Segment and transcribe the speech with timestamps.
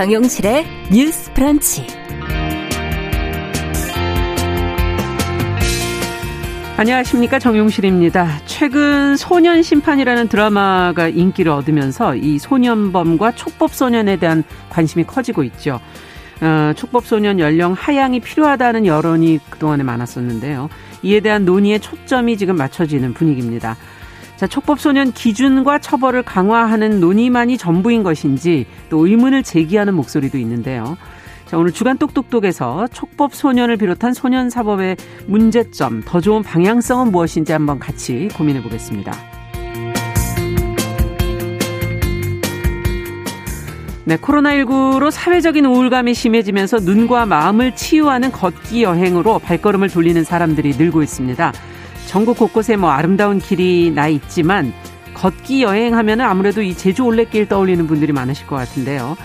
[0.00, 1.86] 정용실의 뉴스 프런치.
[6.78, 8.38] 안녕하십니까 정용실입니다.
[8.46, 15.78] 최근 소년 심판이라는 드라마가 인기를 얻으면서 이 소년범과 촉법소년에 대한 관심이 커지고 있죠.
[16.40, 20.70] 어, 촉법소년 연령 하향이 필요하다는 여론이 그동안에 많았었는데요.
[21.02, 23.76] 이에 대한 논의의 초점이 지금 맞춰지는 분위기입니다.
[24.40, 30.96] 자, 촉법소년 기준과 처벌을 강화하는 논의만이 전부인 것인지 또 의문을 제기하는 목소리도 있는데요.
[31.44, 37.78] 자, 오늘 주간 똑똑똑에서 촉법 소년을 비롯한 소년 사법의 문제점, 더 좋은 방향성은 무엇인지 한번
[37.78, 39.12] 같이 고민해 보겠습니다.
[44.06, 51.52] 네, 코로나19로 사회적인 우울감이 심해지면서 눈과 마음을 치유하는 걷기 여행으로 발걸음을 돌리는 사람들이 늘고 있습니다.
[52.10, 54.72] 전국 곳곳에 뭐 아름다운 길이 나 있지만
[55.14, 59.16] 걷기 여행하면 아무래도 이 제주 올레길 떠올리는 분들이 많으실 것 같은데요.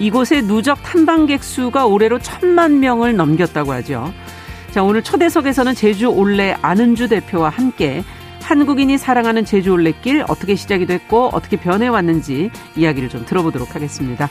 [0.00, 4.12] 이곳의 누적 탐방객 수가 올해로 천만 명을 넘겼다고 하죠.
[4.72, 8.02] 자, 오늘 초대석에서는 제주 올레 안은주 대표와 함께
[8.42, 14.28] 한국인이 사랑하는 제주 올레길 어떻게 시작이 됐고 어떻게 변해왔는지 이야기를 좀 들어보도록 하겠습니다.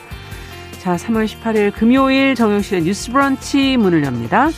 [0.80, 4.50] 자, 3월 18일 금요일 정영실의 뉴스 브런치 문을 엽니다.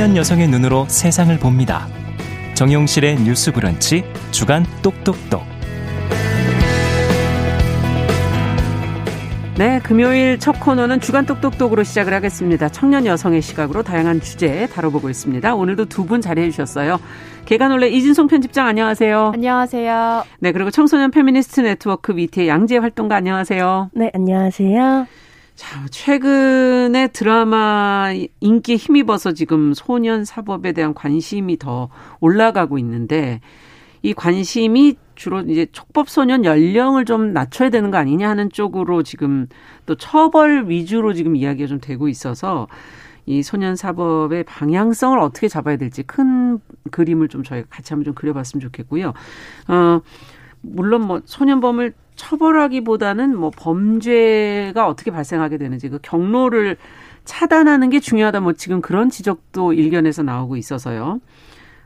[0.00, 1.86] 청년 여성의 눈으로 세상을 봅니다.
[2.54, 5.42] 정용실의 뉴스 브런치 주간 똑똑똑.
[9.58, 12.70] 네, 금요일 첫 코너는 주간 똑똑똑으로 시작을 하겠습니다.
[12.70, 15.54] 청년 여성의 시각으로 다양한 주제 다뤄보고 있습니다.
[15.54, 16.98] 오늘도 두 분 자리해 주셨어요.
[17.44, 19.32] 계간 홀로 이진송 편집장 안녕하세요.
[19.34, 20.24] 안녕하세요.
[20.38, 23.90] 네, 그리고 청소년 페미니스트 네트워크 위티의 양재 활동가 안녕하세요.
[23.92, 25.06] 네, 안녕하세요.
[25.60, 31.90] 자, 최근에 드라마 인기에 힘입어서 지금 소년 사법에 대한 관심이 더
[32.20, 33.42] 올라가고 있는데
[34.00, 39.48] 이 관심이 주로 이제 촉법 소년 연령을 좀 낮춰야 되는 거 아니냐 하는 쪽으로 지금
[39.84, 42.66] 또 처벌 위주로 지금 이야기가 좀 되고 있어서
[43.26, 46.58] 이 소년 사법의 방향성을 어떻게 잡아야 될지 큰
[46.90, 49.12] 그림을 좀 저희가 같이 한번 좀 그려봤으면 좋겠고요.
[49.68, 50.00] 어,
[50.62, 56.76] 물론 뭐 소년범을 처벌하기보다는 뭐 범죄가 어떻게 발생하게 되는지 그 경로를
[57.24, 61.20] 차단하는 게 중요하다 뭐 지금 그런 지적도 일견에서 나오고 있어서요.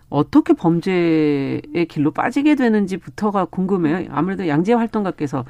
[0.08, 4.08] 어떻게 범죄의 길로 빠지게 되는지부터가 궁금해요.
[4.10, 5.44] 아무래도 양재 활동가께서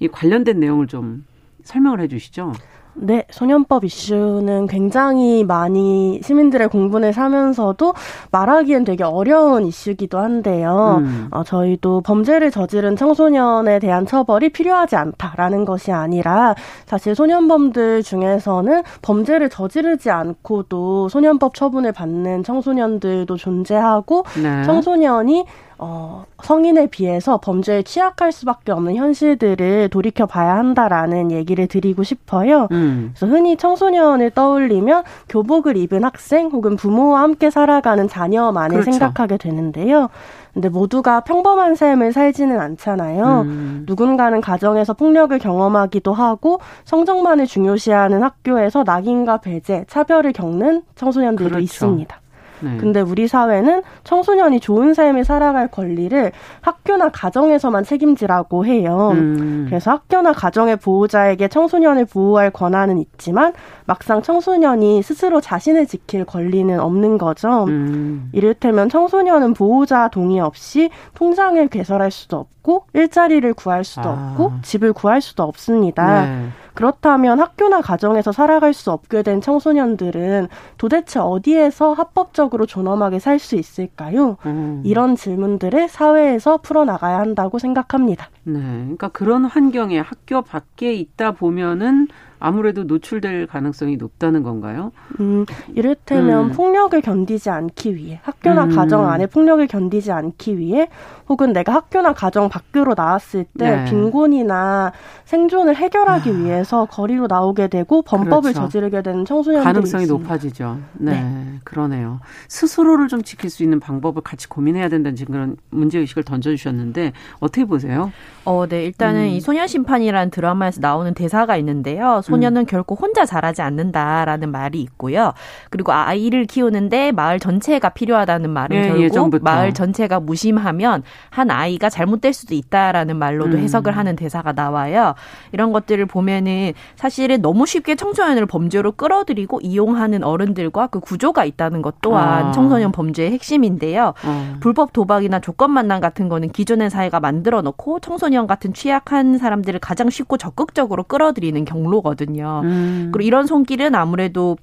[0.00, 1.24] 이 관련된 내용을 좀
[1.64, 2.52] 설명을 해 주시죠.
[2.98, 7.94] 네, 소년법 이슈는 굉장히 많이 시민들의 공분을 사면서도
[8.30, 11.02] 말하기엔 되게 어려운 이슈기도 한데요.
[11.02, 11.28] 음.
[11.30, 16.54] 어, 저희도 범죄를 저지른 청소년에 대한 처벌이 필요하지 않다라는 것이 아니라
[16.86, 24.64] 사실 소년범들 중에서는 범죄를 저지르지 않고도 소년법 처분을 받는 청소년들도 존재하고 네.
[24.64, 25.44] 청소년이
[25.78, 32.68] 어, 성인에 비해서 범죄에 취약할 수밖에 없는 현실들을 돌이켜 봐야 한다라는 얘기를 드리고 싶어요.
[32.70, 33.12] 음.
[33.14, 38.92] 그래서 흔히 청소년을 떠올리면 교복을 입은 학생 혹은 부모와 함께 살아가는 자녀만을 그렇죠.
[38.92, 40.08] 생각하게 되는데요.
[40.54, 43.42] 근데 모두가 평범한 삶을 살지는 않잖아요.
[43.42, 43.84] 음.
[43.86, 51.62] 누군가는 가정에서 폭력을 경험하기도 하고 성적만을 중요시하는 학교에서 낙인과 배제, 차별을 겪는 청소년들도 그렇죠.
[51.62, 52.20] 있습니다.
[52.60, 52.76] 네.
[52.78, 59.10] 근데 우리 사회는 청소년이 좋은 삶을 살아갈 권리를 학교나 가정에서만 책임지라고 해요.
[59.14, 59.66] 음.
[59.68, 63.52] 그래서 학교나 가정의 보호자에게 청소년을 보호할 권한은 있지만
[63.84, 67.64] 막상 청소년이 스스로 자신을 지킬 권리는 없는 거죠.
[67.64, 68.30] 음.
[68.32, 74.30] 이를테면 청소년은 보호자 동의 없이 통장을 개설할 수도 없고 일자리를 구할 수도 아.
[74.30, 76.24] 없고 집을 구할 수도 없습니다.
[76.24, 76.48] 네.
[76.76, 80.48] 그렇다면 학교나 가정에서 살아갈 수 없게 된 청소년들은
[80.78, 84.36] 도대체 어디에서 합법적으로 존엄하게 살 수 있을까요?
[84.46, 84.82] 음.
[84.84, 88.28] 이런 질문들을 사회에서 풀어나가야 한다고 생각합니다.
[88.48, 88.60] 네.
[88.60, 92.06] 그러니까 그런 환경에 학교 밖에 있다 보면은
[92.38, 94.92] 아무래도 노출될 가능성이 높다는 건가요?
[95.20, 96.52] 음, 이를테면 음.
[96.52, 98.76] 폭력을 견디지 않기 위해 학교나 음.
[98.76, 100.88] 가정 안에 폭력을 견디지 않기 위해
[101.28, 103.84] 혹은 내가 학교나 가정 밖으로 나왔을 때 네.
[103.86, 104.92] 빈곤이나
[105.24, 106.32] 생존을 해결하기 아.
[106.34, 108.60] 위해서 거리로 나오게 되고 범법을 그렇죠.
[108.60, 110.24] 저지르게 되는 청소년들이 가능성이 있습니다.
[110.24, 110.78] 높아지죠.
[110.92, 112.20] 네, 네, 그러네요.
[112.48, 117.64] 스스로를 좀 지킬 수 있는 방법을 같이 고민해야 된다는 그런 문제 의식을 던져 주셨는데 어떻게
[117.64, 118.12] 보세요?
[118.46, 118.84] 어, 네.
[118.84, 119.26] 일단은 음.
[119.26, 122.20] 이 소년 심판이라는 드라마에서 나오는 대사가 있는데요.
[122.22, 122.66] 소년은 음.
[122.66, 125.32] 결코 혼자 자라지 않는다라는 말이 있고요.
[125.68, 129.44] 그리고 아이를 키우는데 마을 전체가 필요하다는 말은 예, 결국 예전부터.
[129.44, 133.62] 마을 전체가 무심하면 한 아이가 잘못될 수도 있다라는 말로도 음.
[133.62, 135.14] 해석을 하는 대사가 나와요.
[135.50, 141.96] 이런 것들을 보면은 사실은 너무 쉽게 청소년을 범죄로 끌어들이고 이용하는 어른들과 그 구조가 있다는 것
[142.00, 142.52] 또한 아.
[142.52, 144.14] 청소년 범죄의 핵심인데요.
[144.22, 144.56] 아.
[144.60, 150.10] 불법 도박이나 조건 만남 같은 거는 기존의 사회가 만들어 놓고 청소년 같은 취약한 사람들을 가장
[150.10, 152.60] 쉽고 적극적으로 끌어들이는 경로거든요.
[152.64, 153.10] 음.
[153.12, 154.58] 그리고 이런 손길은 아무래도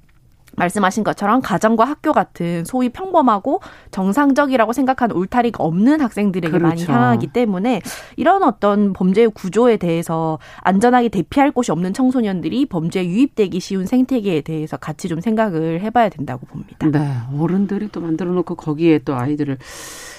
[0.56, 3.60] 말씀하신 것처럼 가정과 학교 같은 소위 평범하고
[3.90, 6.66] 정상적이라고 생각하는 울타리가 없는 학생들에게 그렇죠.
[6.68, 7.80] 많이 향하기 때문에
[8.16, 14.76] 이런 어떤 범죄의 구조에 대해서 안전하게 대피할 곳이 없는 청소년들이 범죄에 유입되기 쉬운 생태계에 대해서
[14.76, 16.86] 같이 좀 생각을 해봐야 된다고 봅니다.
[16.90, 19.58] 네, 어른들이 또 만들어 놓고 거기에 또 아이들을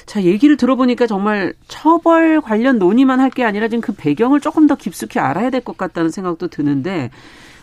[0.05, 4.75] 자 얘기를 들어보니까 정말 처벌 관련 논의만 할 게 아니라 지금 그 배경을 조금 더
[4.75, 7.09] 깊숙이 알아야 될 것 같다는 생각도 드는데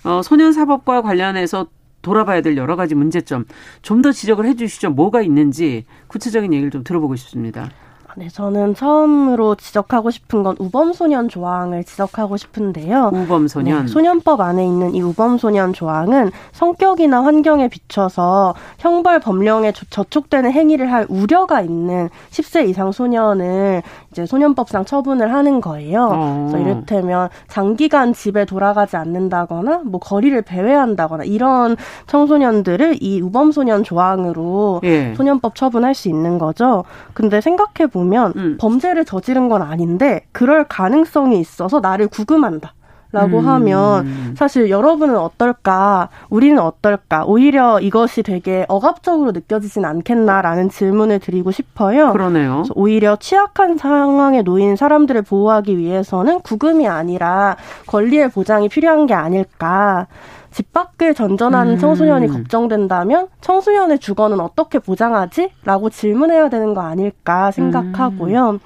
[0.05, 1.67] 어, 소년 사법과 관련해서
[2.03, 3.47] 돌아봐야 될 여러 가지 문제점
[3.83, 4.91] 좀 더 지적을 해 주시죠.
[4.91, 7.71] 뭐가 있는지 구체적인 얘기를 좀 들어보고 싶습니다.
[8.17, 13.11] 네, 저는 처음으로 지적하고 싶은 건 우범소년 조항을 지적하고 싶은데요.
[13.13, 13.83] 우범소년.
[13.83, 21.07] 네, 소년법 안에 있는 이 우범소년 조항은 성격이나 환경에 비춰서 형벌 법령에 저촉되는 행위를 할
[21.09, 26.11] 우려가 있는 10세 이상 소년을 이제 소년법상 처분을 하는 거예요.
[26.13, 26.49] 어.
[26.51, 31.77] 그래서 이를테면 장기간 집에 돌아가지 않는다거나 뭐 거리를 배회한다거나 이런
[32.07, 35.15] 청소년들을 이 우범소년 조항으로 예.
[35.15, 36.85] 소년법 처분할 수 있는 거죠.
[37.15, 38.02] 근데 생각해 보면
[38.37, 38.57] 음.
[38.61, 42.75] 범죄를 저지른 건 아닌데 그럴 가능성이 있어서 나를 구금한다.
[43.13, 43.47] 라고 음.
[43.47, 46.09] 하면 사실 여러분은 어떨까?
[46.31, 47.25] 우리는 어떨까?
[47.27, 52.13] 오히려 이것이 되게 억압적으로 느껴지진 않겠나라는 질문을 드리고 싶어요.
[52.13, 52.65] 그러네요.
[52.75, 57.57] 오히려 취약한 상황에 놓인 사람들을 보호하기 위해서는 구금이 아니라
[57.87, 60.07] 권리의 보장이 필요한 게 아닐까.
[60.53, 61.79] 집 밖을 전전하는 음.
[61.79, 65.51] 청소년이 걱정된다면 청소년의 주거는 어떻게 보장하지?
[65.65, 68.51] 라고 질문해야 되는 거 아닐까 생각하고요.
[68.51, 68.59] 음.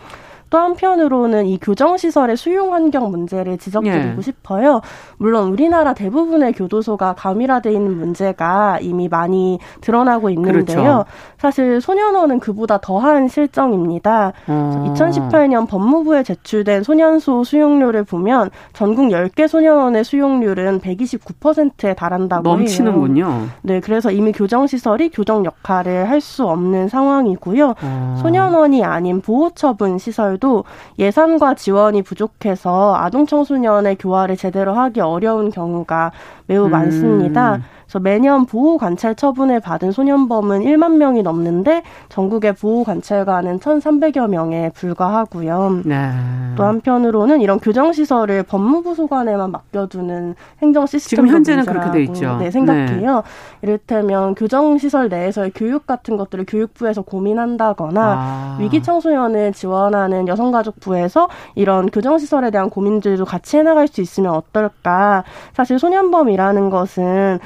[0.50, 4.20] 또 한편으로는 이 교정시설의 수용 환경 문제를 지적드리고 예.
[4.22, 4.80] 싶어요.
[5.18, 10.62] 물론 우리나라 대부분의 교도소가 가밀화돼 있는 문제가 이미 많이 드러나고 있는데요.
[10.62, 11.04] 그렇죠.
[11.38, 14.32] 사실 소년원은 그보다 더한 실정입니다.
[14.46, 14.94] 어.
[14.94, 23.24] 2018년 법무부에 제출된 소년소 수용료를 보면 전국 10개 소년원의 수용률은 129%에 달한다고 넘치는군요.
[23.24, 23.46] 해요.
[23.62, 27.74] 네, 그래서 이미 교정시설이 교정 역할을 할 수 없는 상황이고요.
[27.82, 28.18] 어.
[28.22, 30.64] 소년원이 아닌 보호처분 시설 시설도
[30.98, 36.12] 예산과 지원이 부족해서 아동 청소년의 교화를 제대로 하기 어려운 경우가
[36.46, 36.70] 매우 음.
[36.70, 37.60] 많습니다.
[37.86, 44.70] 그래서 매년 보호 관찰 처분을 받은 소년범은 1만 명이 넘는데 전국의 보호 관찰관은 1,300여 명에
[44.70, 45.82] 불과하고요.
[45.84, 46.10] 네.
[46.56, 52.36] 또 한편으로는 이런 교정 시설을 법무부 소관에만 맡겨두는 행정 시스템 지금 현재는 그렇게 돼 있죠.
[52.38, 53.16] 네, 생각해요.
[53.16, 53.22] 네.
[53.62, 58.56] 이를테면 교정 시설 내에서의 교육 같은 것들을 교육부에서 고민한다거나 아.
[58.60, 65.22] 위기 청소년을 지원하는 여성가족부에서 이런 교정 시설에 대한 고민들도 같이 해나갈 수 있으면 어떨까?
[65.52, 67.38] 사실 소년범이라는 것은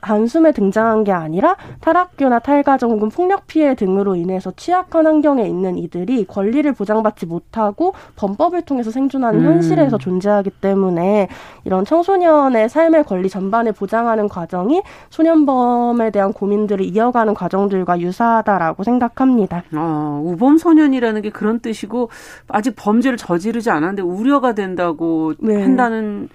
[0.00, 6.70] 단숨에 등장한 게 아니라 탈학교나 탈가정금, 폭력 피해 등으로 인해서 취약한 환경에 있는 이들이 권리를
[6.72, 9.44] 보장받지 못하고 범법을 통해서 생존하는 음.
[9.46, 11.28] 현실에서 존재하기 때문에
[11.64, 19.64] 이런 청소년의 삶의 권리 전반을 보장하는 과정이 소년범에 대한 고민들을 이어가는 과정들과 유사하다라고 생각합니다.
[19.74, 22.10] 아, 우범 소년이라는 게 그런 뜻이고
[22.48, 25.60] 아직 범죄를 저지르지 않았는데 우려가 된다고 네.
[25.60, 26.28] 판단은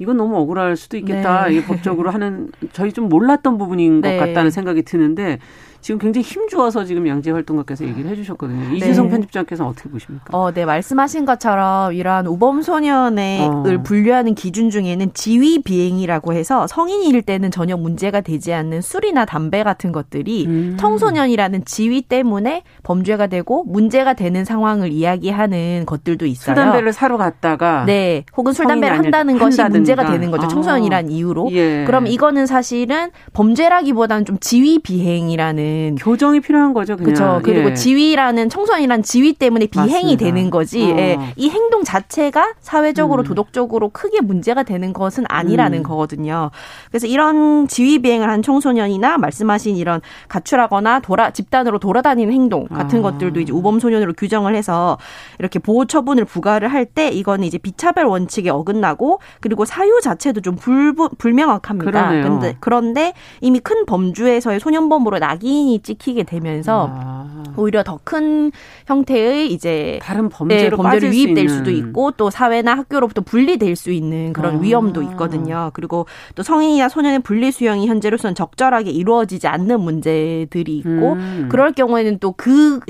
[0.00, 1.46] 이건 너무 억울할 수도 있겠다.
[1.46, 1.52] 네.
[1.54, 4.16] 이게 법적으로 하는 저희 좀 몰랐던 부분인 네.
[4.16, 5.38] 것 같다는 생각이 드는데
[5.80, 8.70] 지금 굉장히 힘주어서 지금 양재 활동가께서 얘기를 해주셨거든요.
[8.70, 8.76] 네.
[8.76, 10.26] 이재성 편집장께서는 어떻게 보십니까?
[10.36, 13.64] 어, 네 말씀하신 것처럼 이러한 우범 소년을 어.
[13.82, 19.90] 분류하는 기준 중에는 지위 비행이라고 해서 성인일 때는 전혀 문제가 되지 않는 술이나 담배 같은
[19.90, 20.76] 것들이 음.
[20.78, 26.54] 청소년이라는 지위 때문에 범죄가 되고 문제가 되는 상황을 이야기하는 것들도 있어요.
[26.54, 29.78] 술 담배를 사러 갔다가 네, 혹은 술 담배를 한다는 것이 한다든가.
[29.78, 30.46] 문제가 되는 거죠.
[30.48, 31.08] 청소년이란 아.
[31.08, 31.48] 이유로.
[31.52, 31.84] 예.
[31.86, 36.96] 그럼 이거는 사실은 범죄라기보다는 좀 지위 비행이라는 는 교정이 필요한 거죠.
[36.96, 37.40] 그렇죠.
[37.42, 37.74] 그리고 예.
[37.74, 40.24] 지위라는 청소년이란 지위 때문에 비행이 맞습니다.
[40.24, 40.82] 되는 거지.
[40.92, 40.96] 어.
[40.98, 41.18] 예.
[41.36, 43.24] 이 행동 자체가 사회적으로 음.
[43.24, 45.82] 도덕적으로 크게 문제가 되는 것은 아니라는 음.
[45.82, 46.50] 거거든요.
[46.90, 53.02] 그래서 이런 지위 비행을 한 청소년이나 말씀하신 이런 가출하거나 돌아 집단으로 돌아다니는 행동 같은 아.
[53.02, 54.98] 것들도 이제 우범 소년으로 규정을 해서
[55.38, 60.56] 이렇게 보호 처분을 부과를 할 때 이거는 이제 비차별 원칙에 어긋나고 그리고 사유 자체도 좀
[60.56, 62.08] 불, 불명확합니다.
[62.10, 67.44] 그런데 그런데 이미 큰 범주에서의 소년범으로 낙인 성인이 찍히게 되면서 아.
[67.56, 68.50] 오히려 더 큰
[68.86, 73.90] 형태의 이제 다른 범죄로, 네, 범죄를 유입될 수 수도 있고 또 사회나 학교로부터 분리될 수
[73.92, 74.58] 있는 그런 아.
[74.58, 75.70] 위험도 있거든요.
[75.74, 81.48] 그리고 또 성인이나 소년의 분리 수용이 현재로서는 적절하게 이루어지지 않는 문제들이 있고 음.
[81.50, 82.80] 그럴 경우에는 또 그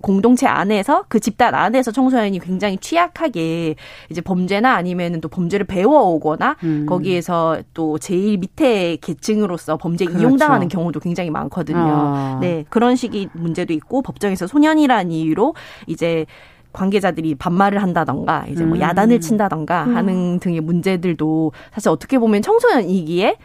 [0.00, 3.74] 공동체 안에서 그 집단 안에서 청소년이 굉장히 취약하게
[4.10, 6.86] 이제 범죄나 아니면은 또 범죄를 배워오거나 음.
[6.86, 10.22] 거기에서 또 제일 밑에 계층으로서 범죄 그렇죠.
[10.22, 11.78] 이용당하는 경우도 굉장히 많거든요.
[11.78, 12.38] 아.
[12.40, 15.54] 네 그런 식의 문제도 있고 법정에서 소년이라는 이유로
[15.86, 16.26] 이제
[16.72, 18.80] 관계자들이 반말을 한다던가 이제 뭐 음.
[18.80, 19.96] 야단을 친다던가 음.
[19.96, 23.36] 하는 등의 문제들도 사실 어떻게 보면 청소년이기에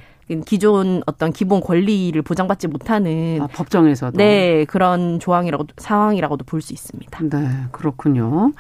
[0.46, 7.20] 기존 어떤 기본 권리를 보장받지 못하는 아, 법정에서도 네 그런 조항이라고 상황이라고도 볼 수 있습니다.
[7.30, 8.52] 네 그렇군요.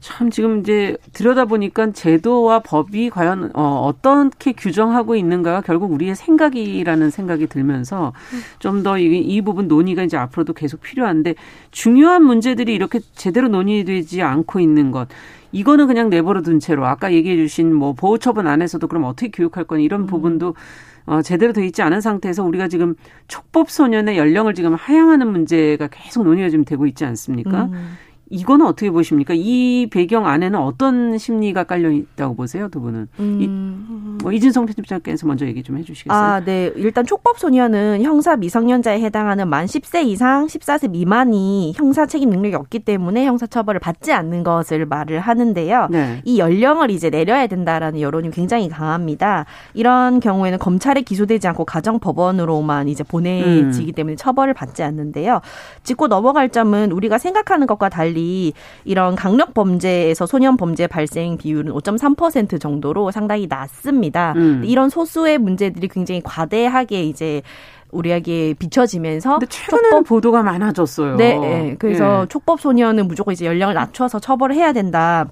[0.00, 7.46] 참 지금 이제 들여다보니까 제도와 법이 과연 어, 어떻게 규정하고 있는가가 결국 우리의 생각이라는 생각이
[7.46, 8.12] 들면서
[8.58, 11.34] 좀더이이 부분 논의가 이제 앞으로도 계속 필요한데
[11.70, 15.08] 중요한 문제들이 이렇게 제대로 논의되지 않고 있는 것
[15.52, 19.64] 이거는 그냥 내버려 둔 채로 아까 얘기해 주신 뭐 보호 처분 안에서도 그럼 어떻게 교육할
[19.64, 20.06] 거니 이런 음.
[20.06, 20.54] 부분도
[21.06, 22.94] 어, 제대로 돼 있지 않은 상태에서 우리가 지금
[23.28, 27.64] 촉법 소년의 연령을 지금 하향하는 문제가 계속 논의가 지금 되고 있지 않습니까?
[27.64, 27.96] 음.
[28.28, 29.34] 이거는 어떻게 보십니까?
[29.36, 33.08] 이 배경 안에는 어떤 심리가 깔려 있다고 보세요, 두 분은?
[33.20, 33.40] 음.
[33.40, 36.18] 이, 뭐 이진성 편집장께서 먼저 얘기 좀 해주시겠어요?
[36.18, 36.72] 아, 네.
[36.74, 42.80] 일단 촉법 소년은 형사 미성년자에 해당하는 만 10세 이상 14세 미만이 형사 책임 능력이 없기
[42.80, 45.88] 때문에 형사 처벌을 받지 않는 것을 말을 하는데요.
[45.90, 46.20] 네.
[46.24, 49.46] 이 연령을 이제 내려야 된다라는 여론이 굉장히 강합니다.
[49.74, 53.94] 이런 경우에는 검찰에 기소되지 않고 가정법원으로만 이제 보내지기 음.
[53.94, 55.40] 때문에 처벌을 받지 않는데요.
[55.84, 58.54] 짚고 넘어갈 점은 우리가 생각하는 것과 달리 달리
[58.84, 64.32] 이런 강력 범죄에서 소년 범죄 발생 비율은 5.3% 정도로 상당히 낮습니다.
[64.36, 64.62] 음.
[64.64, 67.42] 이런 소수의 문제들이 굉장히 과대하게 이제
[67.92, 71.16] 우리에게 비춰지면서 근데 최근에 촉법 보도가 많아졌어요.
[71.16, 71.76] 네, 네.
[71.78, 72.26] 그래서 예.
[72.28, 75.28] 촉법 소년은 무조건 이제 연령을 낮춰서 처벌을 해야 된다.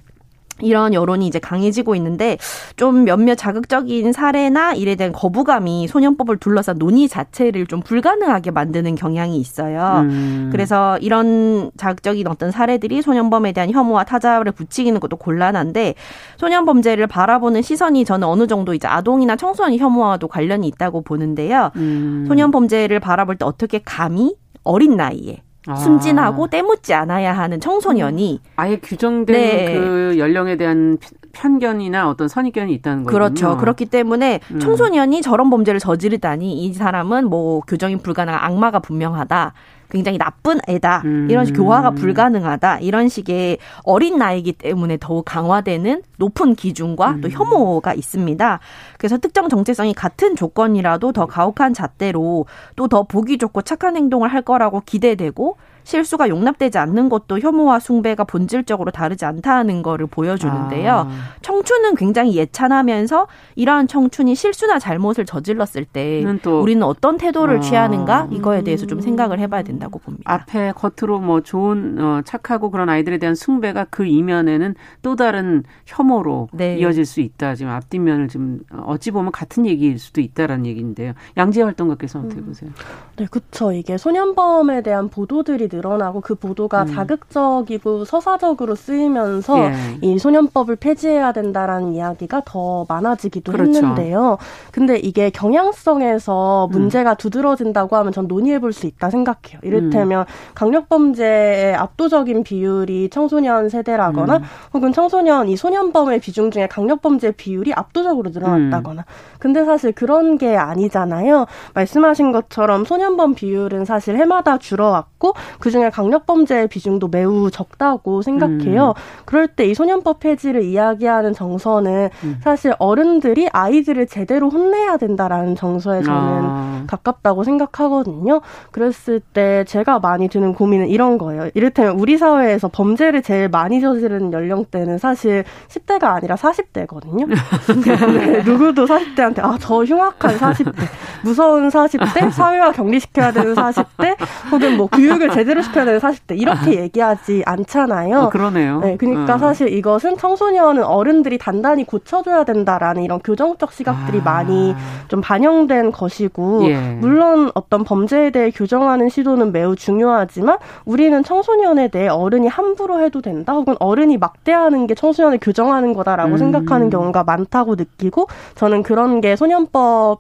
[0.61, 2.39] 이런 여론이 이제 강해지고 있는데
[2.77, 9.39] 좀 몇몇 자극적인 사례나 일에 대한 거부감이 소년법을 둘러싼 논의 자체를 좀 불가능하게 만드는 경향이
[9.39, 10.03] 있어요.
[10.05, 10.51] 음.
[10.53, 15.95] 그래서 이런 자극적인 어떤 사례들이 소년범에 대한 혐오와 타자를 붙이기는 것도 곤란한데
[16.37, 21.71] 소년 범죄를 바라보는 시선이 저는 어느 정도 이제 아동이나 청소년 혐오와도 관련이 있다고 보는데요.
[21.77, 22.25] 음.
[22.29, 25.77] 소년 범죄를 바라볼 때 어떻게 감히 어린 나이에 아.
[25.77, 28.51] 순진하고 때묻지 않아야 하는 청소년이 음.
[28.57, 29.75] 아예 규정된 네.
[29.75, 30.99] 그 연령에 대한
[31.35, 33.15] 편견이나 어떤 선입견이 있다는 거죠.
[33.15, 33.57] 그렇죠.
[33.59, 34.61] 그렇기 때문에 음.
[34.61, 39.53] 청소년이 저런 범죄를 저지르다니 이 사람은 뭐 교정이 불가능한 악마가 분명하다.
[39.91, 41.03] 굉장히 나쁜 애다.
[41.05, 41.29] 음.
[41.31, 42.81] 이런 식 교화가 불가능하다.
[42.81, 47.21] 이런 식의 어린 나이기 때문에 더욱 강화되는 높은 기준과 음.
[47.21, 48.61] 또 혐오가 있습니다.
[48.99, 54.43] 그래서 특정 정체성이 같은 조건이라도 더 가혹한 잣대로 또 더 보기 좋고 착한 행동을 할
[54.43, 61.07] 거라고 기대되고 실수가 용납되지 않는 것도 혐오와 숭배가 본질적으로 다르지 않다는 거를 보여주는데요.
[61.09, 61.11] 아.
[61.43, 67.61] 청춘은 굉장히 예찬하면서 이러한 청춘이 실수나 잘못을 저질렀을 때 우리는 어떤 태도를 아.
[67.61, 70.33] 취하는가 이거에 대해서 좀 생각을 해봐야 된다고 봅니다.
[70.33, 76.49] 앞에 겉으로 뭐 좋은 어, 착하고 그런 아이들에 대한 숭배가 그 이면에는 또 다른 혐오로
[76.53, 76.79] 네.
[76.79, 77.55] 이어질 수 있다.
[77.55, 81.13] 지금 앞뒷면을 지금 어찌 보면 같은 얘기일 수도 있다라는 얘기인데요.
[81.37, 82.47] 양재 활동가께서 어떻게 음.
[82.47, 82.71] 보세요?
[83.17, 83.73] 네, 그렇죠.
[83.73, 86.95] 이게 소년범에 대한 보도들이 늘어나고 그 보도가 음.
[86.95, 89.73] 자극적이고 서사적으로 쓰이면서 예.
[90.03, 93.71] 이 소년법을 폐지해야 된다라는 이야기가 더 많아지기도 그렇죠.
[93.73, 94.39] 했는데요.
[94.71, 96.71] 근데 이게 경향성에서 음.
[96.71, 97.17] 문제가 음.
[97.17, 99.61] 두드러진다고 하면 전 논의해 볼 수 있다 생각해요.
[99.63, 100.25] 이를테면 음.
[100.55, 104.43] 강력범죄의 압도적인 비율이 청소년 세대라거나 음.
[104.75, 109.03] 혹은 청소년 이 소년범의 비중 중에 강력범죄 비율이 압도적으로 늘어났다거나.
[109.03, 109.39] 음.
[109.39, 111.47] 근데 사실 그런 게 아니잖아요.
[111.75, 115.35] 말씀하신 것처럼 소년범 비율은 사실 해마다 줄어왔고
[115.65, 118.89] 그중에 강력범죄의 비중도 매우 적다고 생각해요.
[118.89, 119.25] 음.
[119.25, 122.37] 그럴 때 이 소년법 폐지를 이야기하는 정서는 음.
[122.43, 126.85] 사실 어른들이 아이들을 제대로 혼내야 된다라는 정서에 저는 아.
[126.87, 128.43] 가깝다고 생각하거든요.
[128.73, 131.49] 그랬을 때 제가 많이 드는 고민은 이런 거예요.
[131.55, 137.27] 이를테면 우리 사회에서 범죄를 제일 많이 저지르는 연령대는 사실 10대가 아니라 40대거든요.
[138.45, 140.75] 누구도 40대한테 아, 저 흉악한 40대,
[141.23, 144.17] 무서운 40대, 사회화 격리시켜야 되는 40대,
[144.53, 146.83] 혹은 뭐 교육을 제대로 제대로 시켜야 되는 40대 이렇게 아.
[146.83, 148.19] 얘기하지 않잖아요.
[148.19, 148.81] 어, 그러네요.
[148.81, 149.39] 네, 그러니까 어.
[149.39, 154.23] 사실 이것은 청소년은 어른들이 단단히 고쳐줘야 된다라는 이런 교정적 시각들이 아.
[154.23, 154.75] 많이
[155.09, 156.77] 좀 반영된 것이고 예.
[157.01, 163.53] 물론 어떤 범죄에 대해 교정하는 시도는 매우 중요하지만 우리는 청소년에 대해 어른이 함부로 해도 된다
[163.53, 166.37] 혹은 어른이 막대하는 게 청소년을 교정하는 거다라고 음.
[166.37, 170.19] 생각하는 경우가 많다고 느끼고 저는 그런 게 소년법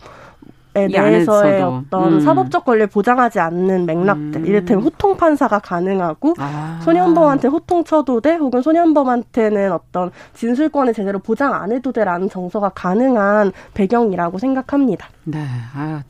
[0.75, 2.21] 대해서의 어떤 음.
[2.21, 4.47] 사법적 권리를 보장하지 않는 맥락들, 음.
[4.47, 6.81] 이를테면 호통 판사가 가능하고 아.
[6.83, 13.52] 소년범한테 호통 쳐도 돼, 혹은 소년범한테는 어떤 진술권을 제대로 보장 안 해도 돼라는 정서가 가능한
[13.75, 15.09] 배경이라고 생각합니다.
[15.25, 16.02] 네, 아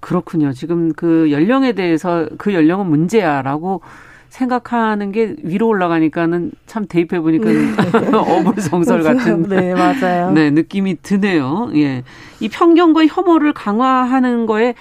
[0.00, 0.52] 그렇군요.
[0.52, 3.82] 지금 그 연령에 대해서 그 연령은 문제야라고
[4.28, 8.08] 생각하는 게 위로 올라가니까는 참 대입해 보니까 네.
[8.16, 10.30] 어불성설 같은 네 맞아요.
[10.32, 11.70] 네 느낌이 드네요.
[11.74, 12.02] 예,
[12.40, 14.74] 이 편견과 혐오를 강화하는 거에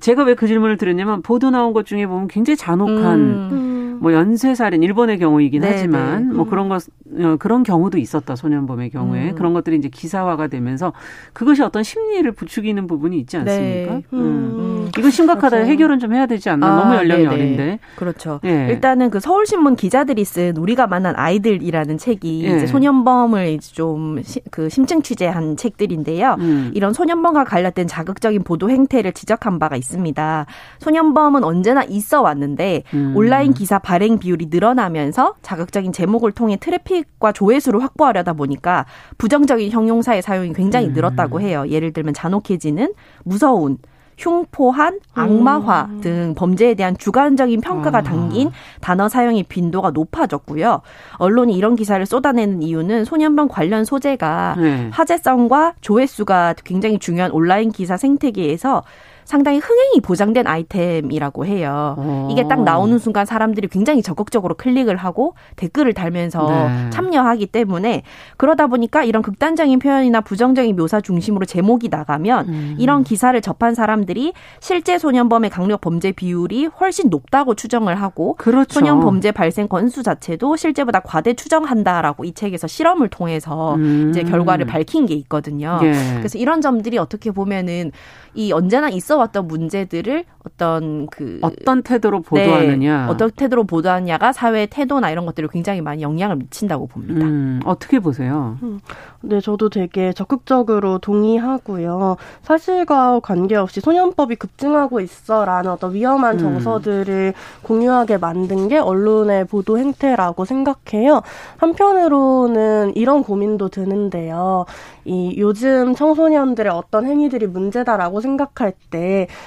[0.00, 3.75] 제가 왜 그 질문을 드렸냐면 보도 나온 것 중에 보면 굉장히 잔혹한 음.
[4.00, 6.34] 뭐 연쇄 살인 일본의 경우이긴 네, 하지만 네.
[6.34, 6.84] 뭐 그런 것
[7.18, 9.34] 어, 그런 경우도 있었다 소년범의 경우에 음.
[9.34, 10.92] 그런 것들이 이제 기사화가 되면서
[11.32, 13.94] 그것이 어떤 심리를 부추기는 부분이 있지 않습니까?
[13.94, 14.02] 네.
[14.12, 14.18] 음.
[14.18, 14.90] 음.
[14.98, 15.70] 이거 심각하다 그렇죠.
[15.70, 16.66] 해결은 좀 해야 되지 않나?
[16.66, 17.34] 아, 너무 연령이 네네.
[17.34, 17.78] 어린데.
[17.96, 18.40] 그렇죠.
[18.44, 18.68] 예.
[18.70, 22.56] 일단은 그 서울신문 기자들이 쓴 우리가 만난 아이들이라는 책이 예.
[22.56, 26.36] 이제 소년범을 좀그 심층 취재한 책들인데요.
[26.38, 26.70] 음.
[26.74, 30.46] 이런 소년범과 관련된 자극적인 보도 행태를 지적한 바가 있습니다.
[30.78, 33.12] 소년범은 언제나 있어 왔는데 음.
[33.16, 38.84] 온라인 기사 발행 비율이 늘어나면서 자극적인 제목을 통해 트래픽과 조회수를 확보하려다 보니까
[39.16, 40.92] 부정적인 형용사의 사용이 굉장히 음.
[40.92, 41.64] 늘었다고 해요.
[41.68, 43.78] 예를 들면 잔혹해지는, 무서운,
[44.18, 46.00] 흉포한, 악마화 음.
[46.00, 48.02] 등 범죄에 대한 주관적인 평가가 아.
[48.02, 48.50] 담긴
[48.80, 50.80] 단어 사용의 빈도가 높아졌고요.
[51.18, 54.88] 언론이 이런 기사를 쏟아내는 이유는 소년범 관련 소재가 네.
[54.90, 58.82] 화제성과 조회수가 굉장히 중요한 온라인 기사 생태계에서
[59.26, 61.96] 상당히 흥행이 보장된 아이템이라고 해요.
[61.98, 62.28] 오.
[62.30, 66.90] 이게 딱 나오는 순간 사람들이 굉장히 적극적으로 클릭을 하고 댓글을 달면서 네.
[66.90, 68.02] 참여하기 때문에
[68.36, 72.76] 그러다 보니까 이런 극단적인 표현이나 부정적인 묘사 중심으로 제목이 나가면 음.
[72.78, 78.74] 이런 기사를 접한 사람들이 실제 소년범의 강력 범죄 비율이 훨씬 높다고 추정을 하고 그렇죠.
[78.78, 84.10] 소년 범죄 발생 건수 자체도 실제보다 과대 추정한다라고 이 책에서 실험을 통해서 음.
[84.10, 85.80] 이제 결과를 밝힌 게 있거든요.
[85.82, 85.92] 예.
[86.18, 87.90] 그래서 이런 점들이 어떻게 보면은
[88.34, 94.68] 이 언제나 있어 왔던 문제들을 어떤 그 어떤 태도로 보도하느냐, 네, 어떤 태도로 보도하느냐가 사회의
[94.68, 97.26] 태도나 이런 것들을 굉장히 많이 영향을 미친다고 봅니다.
[97.26, 98.56] 음, 어떻게 보세요?
[98.62, 98.80] 음,
[99.22, 102.16] 네, 저도 되게 적극적으로 동의하고요.
[102.42, 106.38] 사실과 관계없이 소년법이 급증하고 있어라는 어떤 위험한 음.
[106.38, 111.22] 정서들을 공유하게 만든 게 언론의 보도 행태라고 생각해요.
[111.56, 114.64] 한편으로는 이런 고민도 드는데요.
[115.04, 119.05] 이 요즘 청소년들의 어떤 행위들이 문제다라고 생각할 때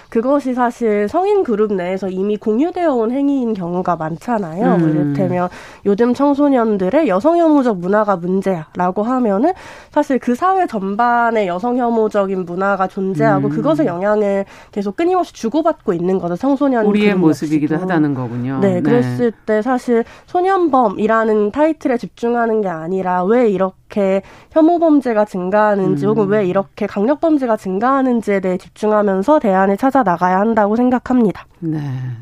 [0.10, 4.76] 그것이 사실 성인 그룹 내에서 이미 공유되어 온 행위인 경우가 많잖아요.
[4.76, 4.89] 음.
[4.89, 5.50] 이를테면
[5.86, 9.54] 요즘 청소년들의 여성 혐오적 문화가 문제야라고 하면은
[9.91, 13.50] 사실 그 사회 전반의 여성 혐오적인 문화가 존재하고 음.
[13.50, 16.36] 그것의 영향을 계속 끊임없이 주고받고 있는 거죠.
[16.36, 18.60] 청소년 우리의 모습이기도 하다는 거군요.
[18.62, 26.06] 네, 네, 그랬을 때 사실 소년범이라는 타이틀에 집중하는 게 아니라 왜 이렇게 혐오 범죄가 증가하는지
[26.06, 26.10] 음.
[26.10, 31.46] 혹은 왜 이렇게 강력 범죄가 증가하는지에 대해 집중하면서 대안을 찾아 나가야 한다고 생각합니다.
[31.60, 31.80] 네.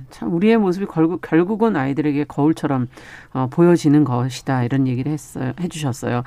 [0.09, 2.87] 참 우리의 모습이 결국 결국은 아이들에게 거울처럼
[3.33, 4.63] 어, 보여지는 것이다.
[4.63, 5.51] 이런 얘기를 했어요.
[5.59, 6.23] 해 주셨어요.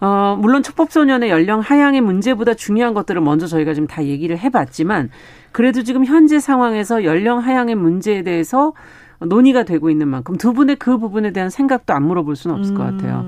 [0.00, 5.10] 어, 물론 촉법소년의 연령 하향의 문제보다 중요한 것들을 먼저 저희가 지금 다 얘기를 해 봤지만
[5.50, 8.72] 그래도 지금 현재 상황에서 연령 하향의 문제에 대해서
[9.18, 12.78] 논의가 되고 있는 만큼 두 분의 그 부분에 대한 생각도 안 물어볼 수는 없을 음.
[12.78, 13.26] 것 같아요.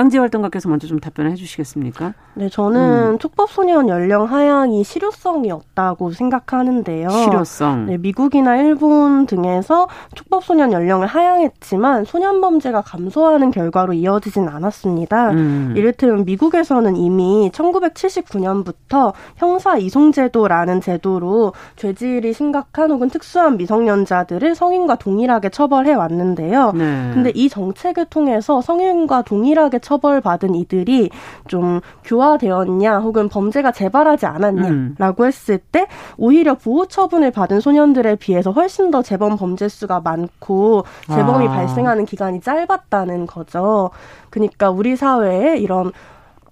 [0.00, 0.10] 음.
[0.10, 2.14] 양재 활동가께서 먼저 좀 답변을 해주시겠습니까?
[2.34, 3.18] 네, 저는 음.
[3.18, 7.08] 촉법소년 연령 하향이 실효성이 없다고 생각하는데요.
[7.10, 7.86] 실효성.
[7.86, 15.30] 네, 미국이나 일본 등에서 촉법소년 연령을 하향했지만 소년 범죄가 감소하는 결과로 이어지진 않았습니다.
[15.30, 15.74] 음.
[15.76, 25.94] 이를테면 미국에서는 이미 1979년부터 형사 이송제도라는 제도로 죄질이 심각한 혹은 특수한 미성년자들을 성인과 동일하게 처벌해
[25.94, 26.72] 왔는데요.
[26.72, 27.10] 네.
[27.12, 31.10] 근데 이 정책을 통해서 성인과 동일하게 처 벌받은 이들이
[31.48, 35.26] 좀 교화되었냐 혹은 범죄가 재발하지 않았냐라고 음.
[35.26, 41.48] 했을 때 오히려 보호 처분을 받은 소년들에 비해서 훨씬 더 재범 범죄 수가 많고 재범이
[41.48, 41.50] 아.
[41.50, 43.90] 발생하는 기간이 짧았다는 거죠.
[44.30, 45.92] 그러니까 우리 사회에 이런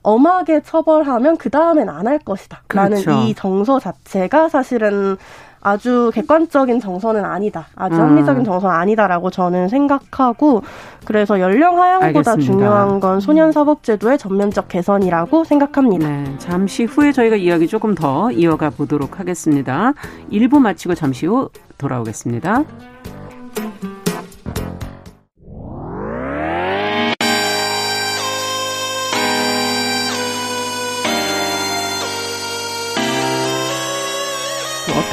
[0.03, 2.63] 엄하게 처벌하면 그 다음엔 안 할 것이다.
[2.71, 3.21] 라는 그렇죠.
[3.21, 5.17] 이 정서 자체가 사실은
[5.61, 7.67] 아주 객관적인 정서는 아니다.
[7.75, 8.01] 아주 음.
[8.01, 10.63] 합리적인 정서는 아니다라고 저는 생각하고
[11.05, 12.41] 그래서 연령 하향보다 알겠습니다.
[12.41, 16.09] 중요한 건 소년 사법 제도의 전면적 개선이라고 생각합니다.
[16.09, 19.95] 네, 잠시 후에 저희가 이야기 조금 더 이어가 보도록 하겠습니다.
[20.31, 22.65] 1부 마치고 잠시 후 돌아오겠습니다.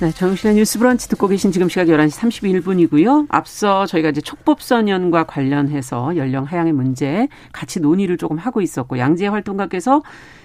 [0.00, 2.20] 네, 정신의 뉴스 브런치 듣고 계신 지금 시각 11시
[2.52, 3.26] 31분이고요.
[3.30, 10.02] 앞서 저희가 이제 촉법소년과 관련해서 연령 하향의 문제 같이 논의를 조금 하고 있었고 양재 활동가께서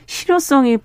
[0.08, 0.80] 실효성이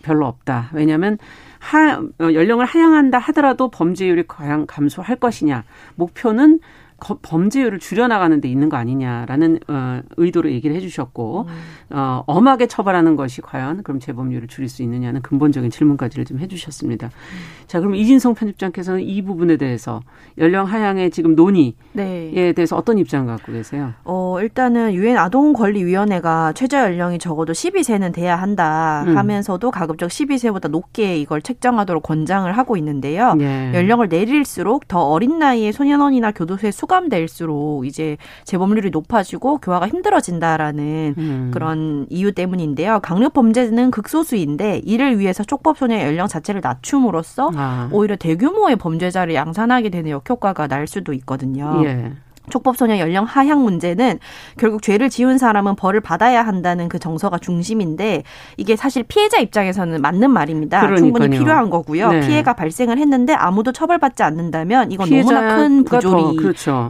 [0.00, 0.70] 별로 없다.
[0.72, 1.18] 왜냐하면
[1.58, 5.64] 하, 어, 연령을 하향한다 하더라도 범죄율이 과연 감소할 것이냐.
[5.96, 6.60] 목표는
[6.98, 11.96] 범죄율을 줄여나가는 데 있는 거 아니냐라는 어, 의도로 얘기를 해주셨고 음.
[11.96, 17.08] 어, 엄하게 처벌하는 것이 과연 그럼 재범률을 줄일 수 있느냐는 근본적인 질문까지를 좀 해주셨습니다.
[17.08, 17.66] 음.
[17.66, 20.00] 자 그럼 이진성 편집장께서는 이 부분에 대해서
[20.38, 22.52] 연령 하향의 지금 논의에 네.
[22.52, 23.92] 대해서 어떤 입장 갖고 계세요?
[24.04, 29.16] 어 일단은 유엔 아동 권리 위원회가 최저 연령이 적어도 12세는 돼야 한다 음.
[29.16, 33.34] 하면서도 가급적 12세보다 높게 이걸 책정하도록 권장을 하고 있는데요.
[33.34, 33.72] 네.
[33.74, 41.50] 연령을 내릴수록 더 어린 나이에 소년원이나 교도소에 수 감될수록 이제 재범률이 높아지고 교화가 힘들어진다라는 음.
[41.52, 43.00] 그런 이유 때문인데요.
[43.00, 47.88] 강력 범죄는 극소수인데 이를 위해서 촉법소년 연령 자체를 낮춤으로써 아.
[47.92, 51.82] 오히려 대규모의 범죄자를 양산하게 되는 역효과가 날 수도 있거든요.
[51.84, 52.12] 예.
[52.50, 54.18] 촉법소년 연령 하향 문제는
[54.58, 58.22] 결국 죄를 지은 사람은 벌을 받아야 한다는 그 정서가 중심인데
[58.56, 60.80] 이게 사실 피해자 입장에서는 맞는 말입니다.
[60.80, 60.98] 그러니까요.
[60.98, 62.12] 충분히 필요한 거고요.
[62.12, 62.20] 네.
[62.20, 66.36] 피해가 발생을 했는데 아무도 처벌받지 않는다면 이건 너무나 큰 부조리니까요.
[66.36, 66.88] 그렇죠.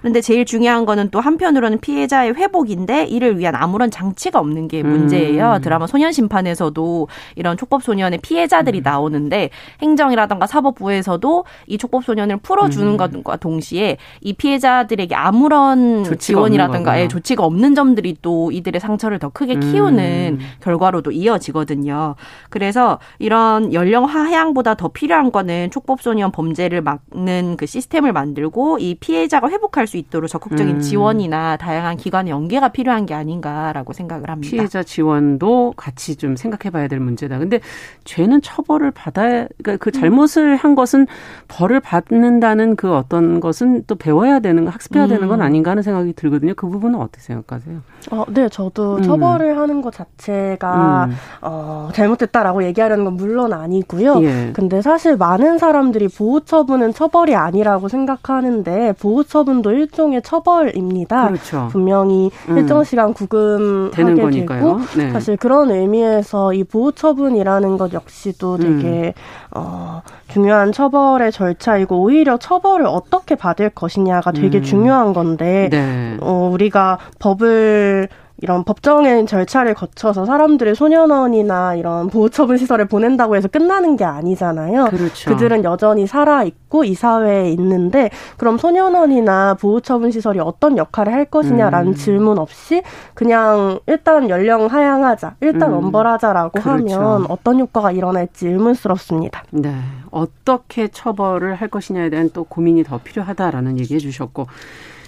[0.00, 5.54] 그런데 제일 중요한 거는 또 한편으로는 피해자의 회복인데 이를 위한 아무런 장치가 없는 게 문제예요.
[5.56, 5.60] 음.
[5.60, 8.82] 드라마 소년 심판에서도 이런 촉법소년의 피해자들이 음.
[8.82, 12.96] 나오는데 행정이라던가 사법부에서도 이 촉법소년을 풀어주는 음.
[12.96, 19.28] 것과 동시에 이 피해자 피해자들에게 아무런 지원이라든가 예, 조치가 없는 점들이 또 이들의 상처를 더
[19.28, 20.46] 크게 키우는 음.
[20.60, 22.14] 결과로도 이어지거든요.
[22.48, 29.48] 그래서 이런 연령 하향보다 더 필요한 거는 촉법소년 범죄를 막는 그 시스템을 만들고 이 피해자가
[29.50, 30.80] 회복할 수 있도록 적극적인 음.
[30.80, 34.50] 지원이나 다양한 기관의 연계가 필요한 게 아닌가라고 생각을 합니다.
[34.50, 37.38] 피해자 지원도 같이 좀 생각해 봐야 될 문제다.
[37.38, 37.60] 근데
[38.04, 41.06] 죄는 처벌을 받아야 그러니까 그 잘못을 한 것은
[41.48, 45.08] 벌을 받는다는 그 어떤 것은 또 배워야 되는 되는 학습해야 음.
[45.08, 45.44] 되는 건 음.
[45.44, 46.54] 아닌가 하는 생각이 들거든요.
[46.54, 47.80] 그 부분은 어떻게 생각하세요?
[48.10, 49.02] 어, 네, 저도 음.
[49.02, 51.16] 처벌을 하는 것 자체가 음.
[51.42, 54.22] 어, 잘못됐다라고 얘기하려는 건 물론 아니고요.
[54.22, 54.50] 예.
[54.52, 61.28] 근데 사실 많은 사람들이 보호 처분은 처벌이 아니라고 생각하는데 보호 처분도 일종의 처벌입니다.
[61.28, 61.68] 그렇죠.
[61.70, 62.58] 분명히 음.
[62.58, 65.10] 일정 시간 구금하게 되고 네.
[65.10, 69.41] 사실 그런 의미에서 이 보호 처분이라는 것 역시도 되게 음.
[69.54, 74.62] 어, 중요한 처벌의 절차이고 오히려 처벌을 어떻게 받을 것이냐가 되게 음.
[74.62, 76.16] 중요한 건데 네.
[76.20, 78.08] 어, 우리가 법을
[78.42, 84.86] 이런 법정의 절차를 거쳐서 사람들의 소년원이나 이런 보호처분 시설에 보낸다고 해서 끝나는 게 아니잖아요.
[84.86, 85.30] 그렇죠.
[85.30, 91.92] 그들은 여전히 살아 있고 이 사회에 있는데 그럼 소년원이나 보호처분 시설이 어떤 역할을 할 것이냐라는
[91.92, 91.94] 음.
[91.94, 92.82] 질문 없이
[93.14, 95.84] 그냥 일단 연령 하향하자, 일단 음.
[95.84, 96.70] 엄벌하자라고 그렇죠.
[96.70, 99.44] 하면 어떤 효과가 일어날지 의문스럽습니다.
[99.50, 99.72] 네,
[100.10, 104.48] 어떻게 처벌을 할 것이냐에 대한 또 고민이 더 필요하다라는 얘기해 주셨고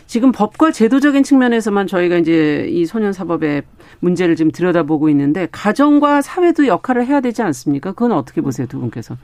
[0.06, 3.62] 지금 법과 제도적인 측면에서만 저희가 이제 이 소년 사법의
[4.00, 7.92] 문제를 지금 들여다보고 있는데 가정과 사회도 역할을 해야 되지 않습니까?
[7.92, 9.16] 그건 어떻게 보세요, 두 분께서?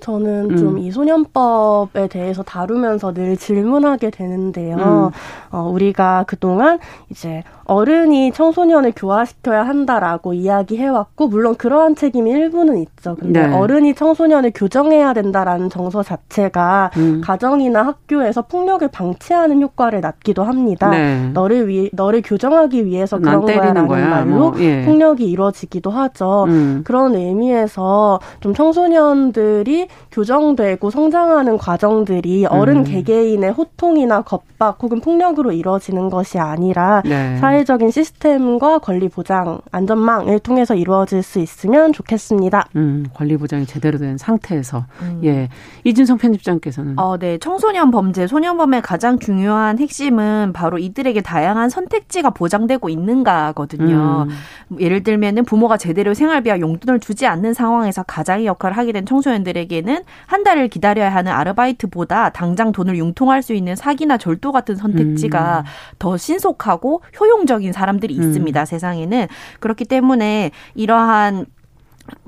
[0.00, 0.56] 저는 음.
[0.56, 4.76] 좀이 소년법에 대해서 다루면서 늘 질문하게 되는데요.
[4.76, 5.56] 음.
[5.56, 6.78] 어, 우리가 그동안
[7.10, 13.16] 이제 어른이 청소년을 교화시켜야 한다라고 이야기해왔고, 물론 그러한 책임이 일부는 있죠.
[13.16, 13.54] 근데 네.
[13.54, 17.20] 어른이 청소년을 교정해야 된다라는 정서 자체가 음.
[17.24, 20.90] 가정이나 학교에서 폭력을 방치하는 효과를 낳기도 합니다.
[20.90, 21.30] 네.
[21.32, 24.08] 너를 위, 너를 교정하기 위해서 그런 거야라는 거야.
[24.08, 24.84] 말로 뭐, 예.
[24.84, 26.44] 폭력이 이루어지기도 하죠.
[26.48, 26.82] 음.
[26.84, 32.84] 그런 의미에서 좀 청소년들이 교정되고 성장하는 과정들이 어른 음.
[32.84, 37.36] 개개인의 호통이나 겁박 혹은 폭력으로 이루어지는 것이 아니라 네.
[37.36, 42.68] 사회 적인 시스템과 권리 보장, 안전망을 통해서 이루어질 수 있으면 좋겠습니다.
[42.76, 45.20] 음, 권리 보장이 제대로 된 상태에서 음.
[45.24, 45.48] 예
[45.84, 52.88] 이준성 편집장께서는 어, 네 청소년 범죄, 소년범의 가장 중요한 핵심은 바로 이들에게 다양한 선택지가 보장되고
[52.88, 54.26] 있는가거든요.
[54.28, 54.78] 음.
[54.80, 60.02] 예를 들면은 부모가 제대로 생활비와 용돈을 주지 않는 상황에서 가장의 역할을 하게 된 청소년들에게 분들에게는
[60.26, 65.64] 한 달을 기다려야 하는 아르바이트보다 당장 돈을 융통할 수 있는 사기나 절도 같은 선택지가 음.
[65.98, 68.60] 더 신속하고 효용 적인 사람들이 있습니다.
[68.60, 68.64] 음.
[68.66, 69.26] 세상에는
[69.60, 71.46] 그렇기 때문에 이러한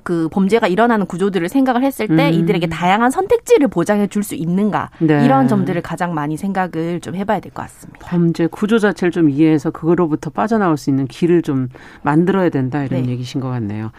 [0.04, 2.32] 그 범죄가 일어나는 구조들을 생각을 했을 때 음.
[2.32, 5.22] 이들에게 다양한 선택지를 보장해 줄 수 있는가 네.
[5.24, 7.98] 이런 점들을 가장 많이 생각을 좀 해봐야 될 것 같습니다.
[8.08, 11.68] 범죄 구조 자체를 좀 이해해서 그거로부터 빠져나올 수 있는 길을 좀
[12.02, 13.10] 만들어야 된다 이런 네.
[13.10, 13.90] 얘기신 것 같네요.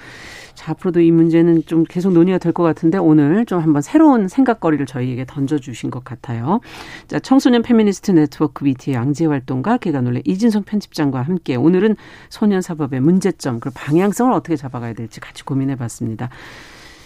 [0.67, 4.85] 자, 앞으로도 이 문제는 좀 계속 논의가 될 것 같은데 오늘 좀 한번 새로운 생각거리를
[4.85, 6.59] 저희에게 던져주신 것 같아요.
[7.07, 11.95] 자, 청소년 페미니스트 네트워크 위티의 양지혜 활동가 계간홀로 이진송 편집장과 함께 오늘은
[12.29, 16.29] 소년 사법의 문제점 그리고 방향성을 어떻게 잡아가야 될지 같이 고민해봤습니다.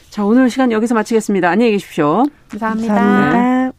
[0.10, 1.50] 자, 오늘 시간 여기서 마치겠습니다.
[1.50, 2.26] 안녕히 계십시오.
[2.50, 2.96] 감사합니다.
[2.96, 3.72] 감사합니다.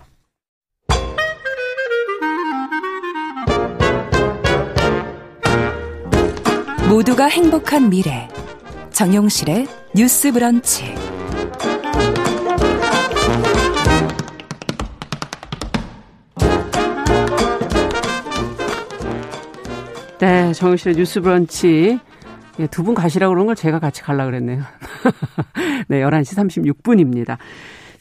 [6.88, 8.28] 모두가 행복한 미래.
[8.92, 10.94] 정용실의 뉴스 브런치.
[20.20, 21.98] 네, 정용실의 뉴스 브런치.
[22.58, 24.62] 예, 두 분 가시라고 그런 걸 제가 같이 가려고 그랬네요.
[25.88, 27.38] 네, 11시 36분입니다.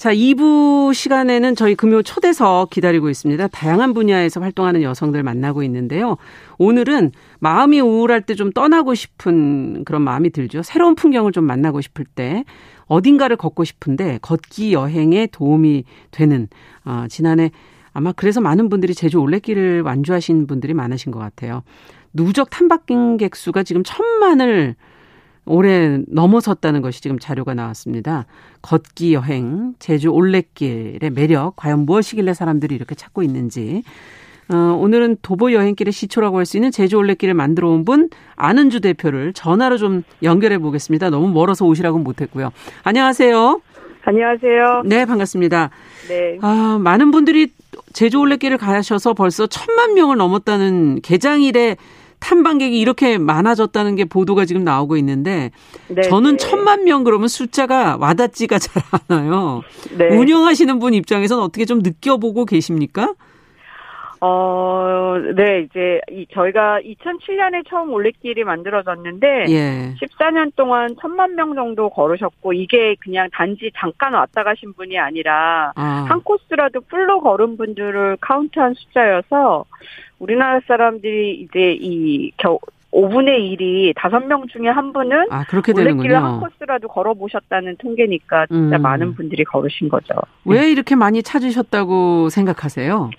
[0.02, 3.50] 자, 2부 시간에는 저희 금요 초대석 기다리고 있습니다.
[3.50, 6.18] 다양한 분야에서 활동하는 여성들 만나고 있는데요.
[6.58, 10.64] 오늘은 마음이 우울할 때 좀 떠나고 싶은 그런 마음이 들죠.
[10.64, 12.46] 새로운 풍경을 좀 만나고 싶을 때
[12.88, 16.48] 어딘가를 걷고 싶은데 걷기 여행에 도움이 되는
[16.84, 17.52] 어, 지난해
[17.94, 21.62] 아마 그래서 많은 분들이 제주 올레길을 완주하신 분들이 많으신 것 같아요.
[22.12, 24.74] 누적 탐방객 수가 지금 천만을
[25.46, 28.26] 올해 넘어섰다는 것이 지금 자료가 나왔습니다.
[28.62, 33.84] 걷기 여행, 제주 올레길의 매력, 과연 무엇이길래 사람들이 이렇게 찾고 있는지.
[34.54, 39.34] 어, 오늘은 도보 여행길의 시초라고 할 수 있는 제주 올레길을 만들어 온 분, 아는주 대표를
[39.34, 41.10] 전화로 좀 연결해 보겠습니다.
[41.10, 42.52] 너무 멀어서 오시라고는 못했고요.
[42.84, 43.62] 안녕하세요.
[44.04, 44.82] 안녕하세요.
[44.86, 45.70] 네, 반갑습니다.
[46.10, 46.38] 네.
[46.42, 47.52] 아, 많은 분들이
[47.94, 51.78] 제주 올레길을 가셔서 벌써 천만 명을 넘었다는 개장 일에
[52.22, 55.52] 탐방객이 이렇게 많아졌다는 게 보도가 지금 나오고 있는데
[55.90, 56.38] 네, 저는 네.
[56.38, 59.62] 천만 명 그러면 숫자가 와닿지가 잘 않아요.
[59.98, 60.08] 네.
[60.16, 63.14] 운영하시는 분 입장에서는 어떻게 좀 느껴보고 계십니까?
[64.24, 69.96] 어, 네, 이제 이 저희가 2007년에 처음 올레길이 만들어졌는데 예.
[70.00, 76.06] 14년 동안 천만 명 정도 걸으셨고 이게 그냥 단지 잠깐 왔다 가신 분이 아니라 아.
[76.08, 79.66] 한 코스라도 풀로 걸은 분들을 카운트한 숫자여서
[80.22, 82.60] 우리나라 사람들이 이제 이 겨,
[82.92, 88.82] 5분의 1이 5명 중에 한 분은 아, 그렇게 올레길을 한 코스라도 걸어보셨다는 통계니까 진짜 음.
[88.82, 90.14] 많은 분들이 걸으신 거죠.
[90.46, 93.10] 왜 이렇게 많이 찾으셨다고 생각하세요?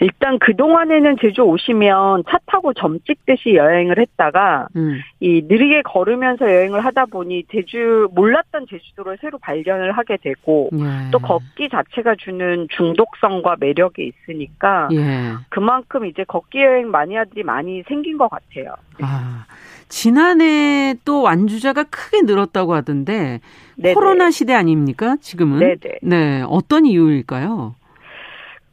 [0.00, 5.00] 일단 그동안에는 제주 오시면 차 타고 점 찍듯이 여행을 했다가 음.
[5.20, 11.10] 이 느리게 걸으면서 여행을 하다 보니 제주 몰랐던 제주도를 새로 발견을 하게 되고 예.
[11.10, 15.34] 또 걷기 자체가 주는 중독성과 매력이 있으니까 예.
[15.48, 18.74] 그만큼 이제 걷기 여행 마니아들이 많이 생긴 것 같아요.
[19.00, 19.46] 아.
[19.88, 23.40] 지난해 또 완주자가 크게 늘었다고 하던데
[23.76, 23.94] 네네.
[23.94, 25.16] 코로나 시대 아닙니까?
[25.20, 25.60] 지금은?
[25.60, 25.98] 네네.
[26.02, 26.42] 네.
[26.48, 27.74] 어떤 이유일까요?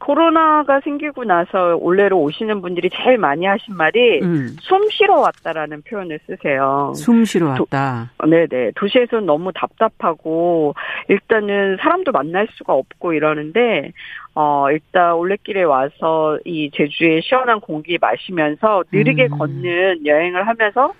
[0.04, 4.54] 코로나가 생기고 나서 올해로 오시는 분들이 제일 많이 하신 말이 음.
[4.60, 6.92] 숨 쉬러 왔다라는 표현을 쓰세요.
[6.94, 8.10] 숨 쉬러 왔다.
[8.18, 8.72] 도, 네네.
[8.76, 10.74] 도시에서는 너무 답답하고
[11.08, 13.92] 일단은 사람도 만날 수가 없고 이러는데
[14.34, 19.38] 어 일단 올레길에 와서 이 제주의 시원한 공기 마시면서 느리게 음.
[19.38, 20.92] 걷는 여행을 하면서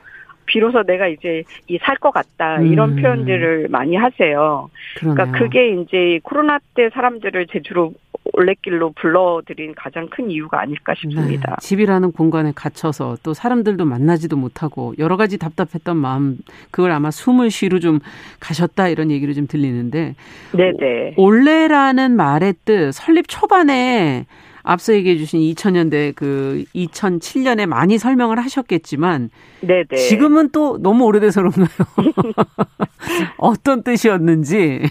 [0.46, 3.02] 비로소 내가 이제 이 살 것 같다 이런 음.
[3.02, 4.70] 표현들을 많이 하세요.
[4.96, 5.14] 그러네요.
[5.14, 7.92] 그러니까 그게 이제 코로나 때 사람들을 제주로
[8.36, 11.50] 올레길로 불러들인 가장 큰 이유가 아닐까 싶습니다.
[11.50, 16.38] 네, 집이라는 공간에 갇혀서 또 사람들도 만나지도 못하고 여러 가지 답답했던 마음
[16.70, 18.00] 그걸 아마 숨을 쉬러 좀
[18.40, 20.14] 가셨다 이런 얘기를 좀 들리는데
[20.56, 21.14] 네네.
[21.16, 24.26] 올레라는 말의 뜻 설립 초반에
[24.64, 29.96] 앞서 얘기해 주신 2000년대 그 2007년에 많이 설명을 하셨겠지만 네네.
[29.96, 31.66] 지금은 또 너무 오래돼서 그런가요?
[33.38, 34.82] 어떤 뜻이었는지.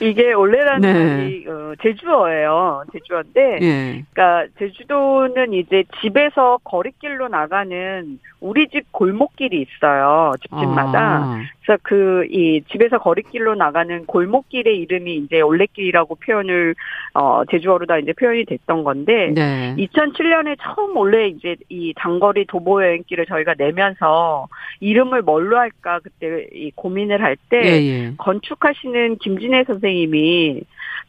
[0.00, 1.16] 이게 원래라는 네.
[1.16, 2.84] 말이 어, 제주어예요.
[2.92, 4.04] 제주어인데 예.
[4.12, 10.32] 그러니까 제주도는 이제 집에서 거리길로 나가는 우리 집 골목길이 있어요.
[10.42, 11.00] 집집마다.
[11.00, 11.40] 아.
[11.64, 16.74] 그래서 그 이 집에서 거리길로 나가는 골목길의 이름이 이제 올레길이라고 표현을
[17.14, 19.74] 어 제주어로 다 이제 표현이 됐던 건데 네.
[19.78, 24.48] 2007년에 처음 원래 이제 이 장거리 도보 여행길을 저희가 내면서
[24.80, 28.14] 이름을 뭘로 할까 그때 이 고민을 할때 예, 예.
[28.18, 30.62] 건축하시는 김진애 선생님이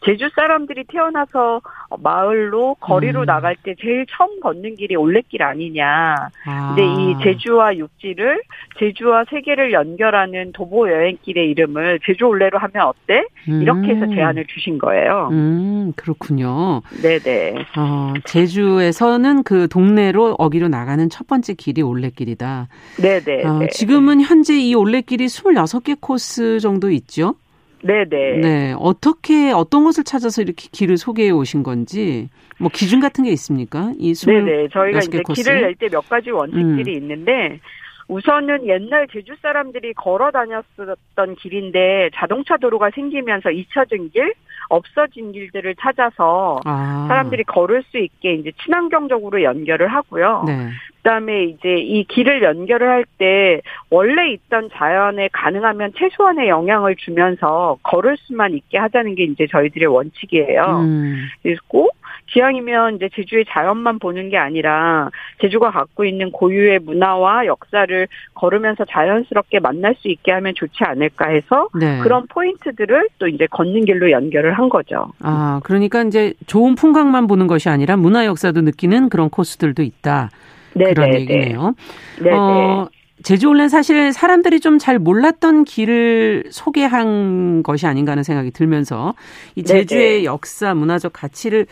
[0.06, 1.62] 제주 사람들이 태어나서
[2.02, 3.26] 마을로 거리로 음.
[3.26, 6.30] 나갈 때 제일 처음 걷는 길이 올레길 아니냐.
[6.46, 6.76] 아.
[6.76, 8.42] 근데 이 제주와 육지를
[8.80, 13.26] 제주와 세계를 연결하는 도보 여행길의 이름을 제주 올레로 하면 어때?
[13.46, 14.16] 이렇게 해서 음.
[14.16, 15.30] 제안을 주신 거예요.
[15.32, 16.82] 음, 그렇군요.
[17.02, 17.66] 네네.
[17.78, 22.68] 어, 제주에서는 그 동네로 어기로 나가는 첫 번째 길이 올레길이다.
[23.02, 23.46] 네네.
[23.46, 27.36] 어, 지금은 현재 이 올레길이 26개 코스 정도 있죠?
[27.84, 28.38] 네네.
[28.42, 28.76] 네.
[28.80, 33.92] 어떻게, 어떤 것을 찾아서 이렇게 길을 소개해 오신 건지, 뭐 기준 같은 게 있습니까?
[34.00, 34.70] 이 네네.
[34.70, 35.44] 저희가 이제 코스?
[35.44, 37.02] 길을 낼 때 몇 가지 원칙들이 음.
[37.02, 37.60] 있는데,
[38.08, 44.34] 우선은 옛날 제주 사람들이 걸어 다녔었던 길인데 자동차 도로가 생기면서 잊혀진 길,
[44.70, 47.06] 없어진 길들을 찾아서 아.
[47.08, 50.44] 사람들이 걸을 수 있게 이제 친환경적으로 연결을 하고요.
[50.48, 50.70] 네.
[51.04, 58.16] 그다음에 이제 이 길을 연결을 할 때 원래 있던 자연에 가능하면 최소한의 영향을 주면서 걸을
[58.18, 60.64] 수만 있게 하자는 게 이제 저희들의 원칙이에요.
[60.82, 61.26] 음.
[61.44, 61.90] 그리고
[62.28, 65.10] 기왕이면 이제 제주의 자연만 보는 게 아니라
[65.42, 71.68] 제주가 갖고 있는 고유의 문화와 역사를 걸으면서 자연스럽게 만날 수 있게 하면 좋지 않을까 해서
[71.80, 72.00] 네.
[72.02, 75.12] 그런 포인트들을 또 이제 걷는 길로 연결을 한 거죠.
[75.20, 80.30] 아, 그러니까 이제 좋은 풍광만 보는 것이 아니라 문화 역사도 느끼는 그런 코스들도 있다.
[80.76, 80.94] 네네네.
[80.94, 81.76] 그런 얘기네요.
[82.22, 82.88] 네 어,
[83.24, 89.14] 제주올레는 사실 사람들이 좀 잘 몰랐던 길을 소개한 것이 아닌가 하는 생각이 들면서
[89.56, 90.24] 이 제주의 네네.
[90.26, 91.68] 역사, 문화적 가치를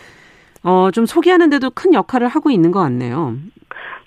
[0.63, 3.35] 어, 좀 소개하는데도 큰 역할을 하고 있는 것 같네요.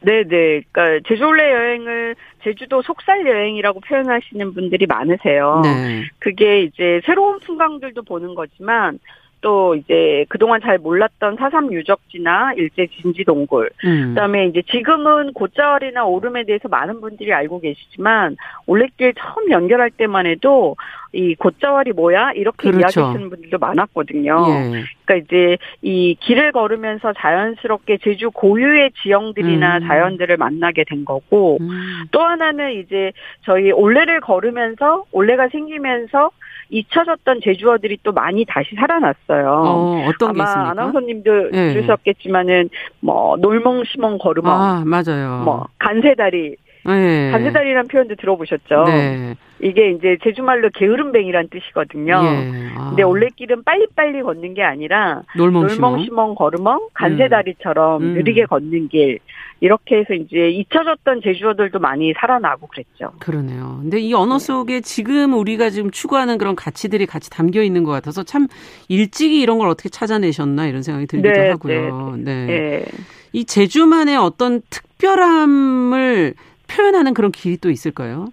[0.03, 0.63] 네네.
[0.71, 5.61] 그러니까 제주올레 여행을 제주도 속살 여행이라고 표현하시는 분들이 많으세요.
[5.65, 6.05] 네.
[6.19, 8.99] 그게 이제 새로운 풍광들도 보는 거지만
[9.45, 13.69] 또 이제 그동안 잘 몰랐던 사삼 유적지나 일제 진지 동굴.
[13.85, 14.15] 음.
[14.15, 20.77] 그다음에 이제 지금은 곶자왈이나 오름에 대해서 많은 분들이 알고 계시지만 올레길 처음 연결할 때만 해도
[21.13, 23.01] 이 곶자왈이 뭐야 이렇게 그렇죠.
[23.01, 24.47] 이야기하시는 분들도 많았거든요.
[24.49, 24.85] 예.
[25.05, 29.87] 그러니까 이제 이 길을 걸으면서 자연스럽게 제주 고유의 지형들이나 음.
[29.87, 32.05] 자연들을 만나게 된 거고 음.
[32.13, 36.31] 또 하나는 이제 저희 올레를 걸으면서 올레가 생기면서
[36.71, 39.49] 잊혀졌던 제주어들이 또 많이 다시 살아났어요.
[39.49, 40.71] 어, 떤 아마 있습니까?
[40.71, 41.75] 아나운서님도 네.
[41.75, 45.43] 들으셨겠지만은 뭐 놀멍시멍 걸으멍, 아 맞아요.
[45.45, 47.31] 뭐 간세다리, 네.
[47.31, 48.85] 간세다리라는 표현도 들어보셨죠?
[48.87, 49.35] 네.
[49.61, 52.21] 이게 이제 제주말로 게으름뱅이란 뜻이거든요.
[52.23, 52.71] 예.
[52.77, 52.89] 아.
[52.91, 58.15] 근데 올레길은 빨리빨리 걷는 게 아니라 놀멍시멍, 놀멍시멍 걸으멍, 간세다리처럼 음.
[58.15, 59.21] 느리게 걷는 길
[59.61, 63.13] 이렇게 해서 이제 잊혀졌던 제주어들도 많이 살아나고 그랬죠.
[63.21, 63.79] 그러네요.
[63.81, 64.45] 근데 이 언어 네.
[64.45, 68.49] 속에 지금 우리가 지금 추구하는 그런 가치들이 같이 담겨 있는 것 같아서 참
[68.89, 72.17] 일찍이 이런 걸 어떻게 찾아내셨나 이런 생각이 들기도 네, 하고요.
[72.19, 72.23] 네.
[72.25, 72.47] 네.
[72.47, 72.85] 네.
[73.33, 76.35] 이 제주만의 어떤 특별함을
[76.69, 78.27] 표현하는 그런 길이 또 있을 까요?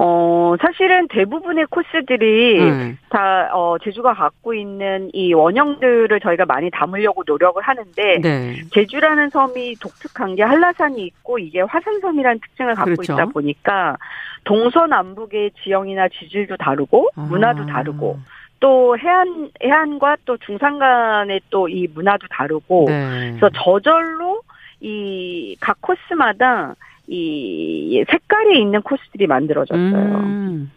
[0.00, 2.98] 어, 사실은 대부분의 코스들이 음.
[3.10, 8.56] 다, 어, 제주가 갖고 있는 이 원형들을 저희가 많이 담으려고 노력을 하는데, 네.
[8.72, 13.14] 제주라는 섬이 독특한 게 한라산이 있고, 이게 화산섬이라는 특징을 갖고 그렇죠.
[13.14, 13.96] 있다 보니까,
[14.44, 17.22] 동서남북의 지형이나 지질도 다르고, 아.
[17.22, 18.20] 문화도 다르고,
[18.60, 23.30] 또 해안, 해안과 또 중산 간의 또 이 문화도 다르고, 네.
[23.36, 24.42] 그래서 저절로
[24.80, 26.76] 이 각 코스마다
[27.08, 29.78] 이 색깔이 있는 코스들이 만들어졌어요.
[29.80, 30.70] 음,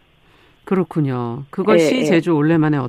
[0.64, 1.44] 그렇군요.
[1.50, 2.88] 그것이 네, 제주 올레만의 어,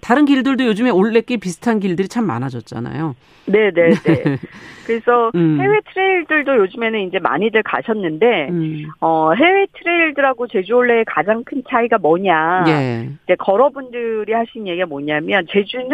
[0.00, 3.14] 다른 길들도 요즘에 올레길 비슷한 길들이 참 많아졌잖아요.
[3.46, 3.90] 네네네.
[3.94, 4.38] 네.
[4.86, 5.60] 그래서 음.
[5.60, 8.84] 해외 트레일들도 요즘에는 이제 많이들 가셨는데, 음.
[9.00, 12.64] 어, 해외 트레일들하고 제주 올레의 가장 큰 차이가 뭐냐.
[12.68, 13.08] 예.
[13.24, 15.90] 이제 걸어분들이 하신 얘기가 뭐냐면, 제주는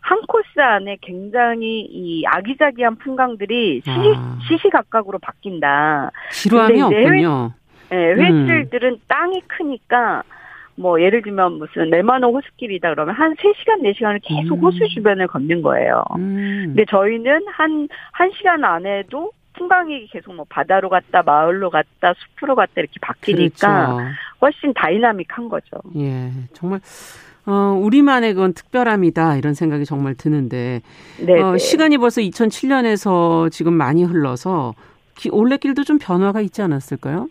[0.00, 4.38] 한 코스 안에 굉장히 이 아기자기한 풍광들이 시시, 아.
[4.48, 6.10] 시시각각으로 바뀐다.
[6.30, 7.52] 지루함이 없군요.
[7.90, 8.98] 해외, 네, 해외 trail들은 음.
[9.08, 10.22] 땅이 크니까,
[10.74, 14.64] 뭐 예를 들면 무슨 레만 호수길이다 그러면 한 3시간 4시간을 계속 음.
[14.64, 16.02] 호수 주변을 걷는 거예요.
[16.16, 16.64] 음.
[16.68, 22.94] 근데 저희는 한 1시간 안에도 풍광이 계속 뭐 바다로 갔다 마을로 갔다 숲으로 갔다 이렇게
[23.00, 24.10] 바뀌니까 그렇죠.
[24.40, 25.76] 훨씬 다이나믹한 거죠.
[25.96, 26.30] 예.
[26.54, 26.80] 정말
[27.44, 30.80] 어, 우리만의 그건 특별함이다 이런 생각이 정말 드는데
[31.28, 34.74] 어, 시간이 벌써 2007년에서 지금 많이 흘러서
[35.16, 37.28] 기, 올레길도 좀 변화가 있지 않았을까요?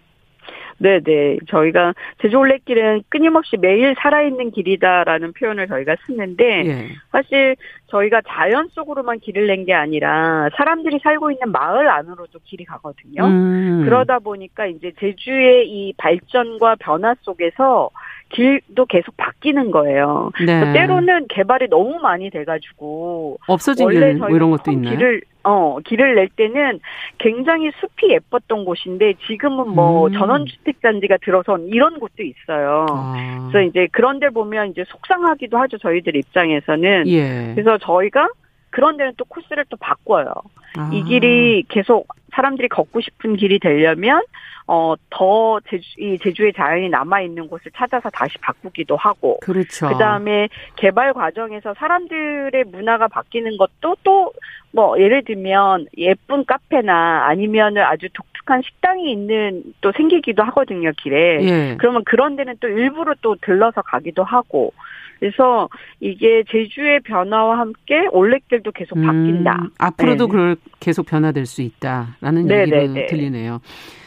[0.82, 1.38] 네네.
[1.48, 6.88] 저희가 제주올레길은 끊임없이 매일 살아있는 길이다라는 표현을 저희가 쓰는데, 예.
[7.12, 7.56] 사실
[7.88, 13.26] 저희가 자연 속으로만 길을 낸 게 아니라 사람들이 살고 있는 마을 안으로도 길이 가거든요.
[13.28, 13.84] 음.
[13.86, 17.91] 그러다 보니까 이제 제주의 이 발전과 변화 속에서
[18.30, 20.32] 길도 계속 바뀌는 거예요.
[20.44, 20.74] 네.
[20.74, 24.98] 때로는 개발이 너무 많이 돼가지고 없어진 길, 뭐 이런 것도 있나요?
[24.98, 26.80] 길을 어, 길을 낼 때는
[27.18, 30.14] 굉장히 숲이 예뻤던 곳인데 지금은 뭐 음.
[30.14, 32.86] 전원주택단지가 들어선 이런 곳도 있어요.
[32.90, 33.50] 아.
[33.52, 35.78] 그래서 이제 그런 데 보면 이제 속상하기도 하죠.
[35.80, 37.08] 저희들 입장에서는.
[37.08, 37.54] 예.
[37.56, 38.30] 그래서 저희가
[38.70, 40.34] 그런 데는 또 코스를 또 바꿔요.
[40.78, 40.89] 아.
[40.94, 44.22] 이 길이 계속 사람들이 걷고 싶은 길이 되려면
[44.68, 49.40] 어, 더 제주, 이 제주의 자연이 남아 있는 곳을 찾아서 다시 바꾸기도 하고.
[49.42, 49.90] 그렇죠.
[49.90, 54.32] 그 다음에 개발 과정에서 사람들의 문화가 바뀌는 것도 또,
[54.72, 61.44] 뭐, 예를 들면 예쁜 카페나 아니면은 아주 독특한 식당이 있는 또 생기기도 하거든요, 길에.
[61.44, 61.76] 예.
[61.78, 64.74] 그러면 그런 데는 또 일부러 또 들러서 가기도 하고.
[65.20, 65.70] 그래서
[66.00, 69.68] 이게 제주의 변화와 함께 올레길도 계속 음, 바뀐다.
[69.78, 70.32] 앞으로도 네.
[70.32, 73.05] 그럴 계속 변화될 수 있다 라는 네, 얘기가 네, 네.
[73.07, 73.59] 들리네요.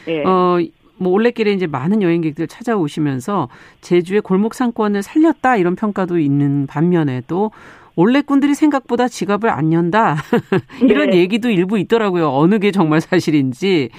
[0.07, 0.23] 네.
[0.25, 0.57] 어,
[0.97, 3.49] 뭐 올레길에 이제 많은 여행객들 찾아오시면서
[3.81, 7.51] 제주의 골목 상권을 살렸다 이런 평가도 있는 반면에 또
[7.97, 10.17] 올레꾼들이 생각보다 지갑을 안 연다
[10.81, 11.17] 이런 네.
[11.17, 12.29] 얘기도 일부 있더라고요.
[12.29, 13.89] 어느 게 정말 사실인지.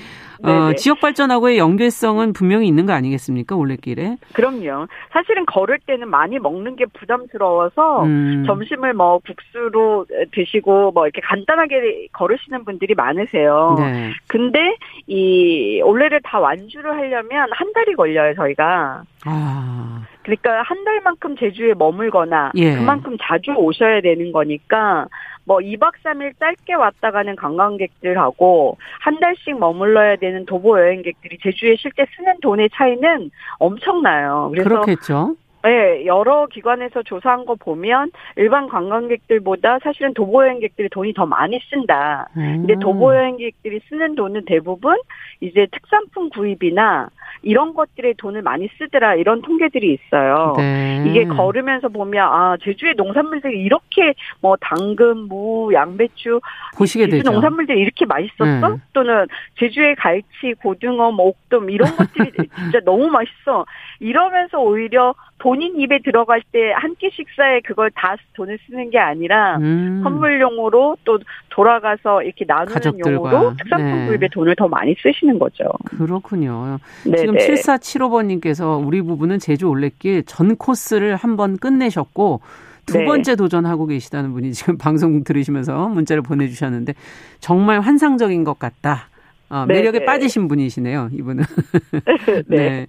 [0.42, 4.16] 어, 지역 발전하고의 연계성은 분명히 있는 거 아니겠습니까 올레길에?
[4.32, 4.86] 그럼요.
[5.10, 8.44] 사실은 걸을 때는 많이 먹는 게 부담스러워서 음.
[8.46, 13.76] 점심을 뭐 국수로 드시고 뭐 이렇게 간단하게 걸으시는 분들이 많으세요.
[13.78, 14.12] 네.
[14.26, 14.76] 근데
[15.06, 19.02] 이 올레를 다 완주를 하려면 한 달이 걸려요 저희가.
[19.24, 20.06] 아.
[20.22, 22.74] 그러니까 한 달만큼 제주에 머물거나 예.
[22.74, 25.06] 그만큼 자주 오셔야 되는 거니까
[25.46, 32.04] 뭐 2박 3일 짧게 왔다 가는 관광객들하고 한 달씩 머물러야 되는 도보 여행객들이 제주에 실제
[32.16, 34.50] 쓰는 돈의 차이는 엄청나요.
[34.52, 35.36] 그래서 그렇겠죠.
[35.66, 42.28] 네, 여러 기관에서 조사한 거 보면 일반 관광객들보다 사실은 도보 여행객들이 돈이 더 많이 쓴다.
[42.36, 42.58] 음.
[42.58, 44.96] 근데 도보 여행객들이 쓰는 돈은 대부분
[45.40, 47.08] 이제 특산품 구입이나
[47.42, 50.54] 이런 것들에 돈을 많이 쓰더라 이런 통계들이 있어요.
[50.56, 51.04] 네.
[51.08, 56.40] 이게 걸으면서 보면 아 제주의 농산물들이 이렇게 뭐 당근, 무, 양배추
[56.76, 57.32] 보시게 되죠.
[57.32, 58.68] 농산물들이 이렇게 맛있었어?
[58.68, 58.76] 네.
[58.92, 59.26] 또는
[59.58, 63.66] 제주의 갈치, 고등어, 목돔 이런 것들이 진짜 너무 맛있어.
[63.98, 65.14] 이러면서 오히려
[65.56, 70.00] 본인 입에 들어갈 때 한 끼 식사에 그걸 다 돈을 쓰는 게 아니라 음.
[70.02, 71.18] 선물용으로 또
[71.50, 73.10] 돌아가서 이렇게 나누는 가족들과.
[73.32, 74.06] 용으로 특산품 네.
[74.06, 75.64] 구입에 돈을 더 많이 쓰시는 거죠.
[75.86, 76.78] 그렇군요.
[77.04, 77.16] 네네.
[77.18, 82.40] 지금 7475번님께서 우리 부부는 제주 올레길 전 코스를 한 번 끝내셨고
[82.86, 83.04] 두 네.
[83.04, 86.94] 번째 도전하고 계시다는 분이 지금 방송 들으시면서 문자를 보내주셨는데
[87.40, 89.08] 정말 환상적인 것 같다.
[89.48, 90.04] 어, 매력에 네, 네.
[90.04, 91.44] 빠지신 분이시네요, 이분은.
[92.48, 92.56] 네.
[92.56, 92.86] 네.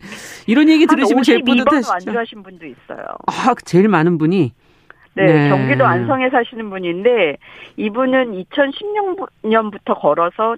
[0.48, 1.92] 이런 얘기 들으시면 제일 뿌듯하시죠.
[1.92, 3.06] 완주하신 분도 있어요.
[3.28, 4.54] 아, 제일 많은 분이?
[5.14, 7.38] 네, 네, 경기도 안성에 사시는 분인데
[7.78, 10.56] 이분은 2016년부터 걸어서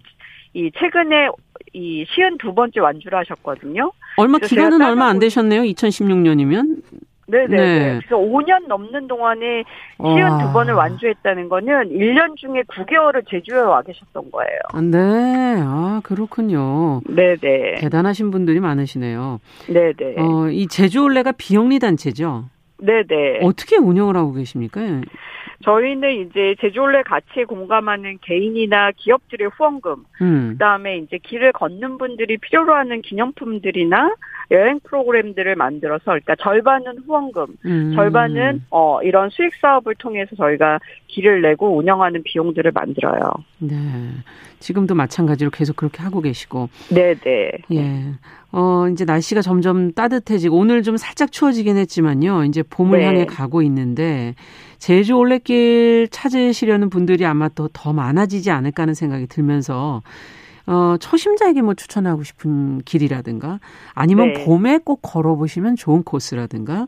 [0.53, 1.29] 이 최근에
[1.73, 3.91] 이 시은 두 번째 완주를 하셨거든요.
[4.17, 5.61] 얼마 기간은 얼마 안 되셨네요.
[5.61, 6.81] 2016년이면.
[7.29, 7.47] 네네.
[7.47, 7.99] 네.
[7.99, 9.63] 그래서 5년 넘는 동안에
[10.01, 14.59] 시은 두 번을 완주했다는 거는 1년 중에 9개월을 제주에 와 계셨던 거예요.
[14.73, 15.61] 아, 네.
[15.61, 17.01] 아, 그렇군요.
[17.07, 17.75] 네네.
[17.75, 19.39] 대단하신 분들이 많으시네요.
[19.67, 20.15] 네네.
[20.17, 22.45] 어, 이 제주올레가 비영리 단체죠?
[22.81, 23.41] 네네.
[23.43, 24.81] 어떻게 운영을 하고 계십니까?
[25.65, 30.49] 저희는 이제 제주올레 가치에 공감하는 개인이나 기업들의 후원금, 음.
[30.53, 34.15] 그다음에 이제 길을 걷는 분들이 필요로 하는 기념품들이나
[34.51, 37.93] 여행 프로그램들을 만들어서 그러니까 절반은 후원금, 음.
[37.95, 43.31] 절반은 어 이런 수익 사업을 통해서 저희가 길을 내고 운영하는 비용들을 만들어요.
[43.59, 43.75] 네.
[44.59, 46.69] 지금도 마찬가지로 계속 그렇게 하고 계시고.
[46.89, 47.51] 네, 네.
[47.73, 48.05] 예.
[48.51, 52.43] 어, 이제 날씨가 점점 따뜻해지고 오늘 좀 살짝 추워지긴 했지만요.
[52.43, 53.05] 이제 봄을 네.
[53.05, 54.35] 향해 가고 있는데
[54.77, 60.01] 제주 올레길 찾으시려는 분들이 아마 또 더 많아지지 않을까 하는 생각이 들면서
[60.67, 63.59] 어, 초심자에게 뭐 추천하고 싶은 길이라든가
[63.93, 64.43] 아니면 네.
[64.45, 66.87] 봄에 꼭 걸어보시면 좋은 코스라든가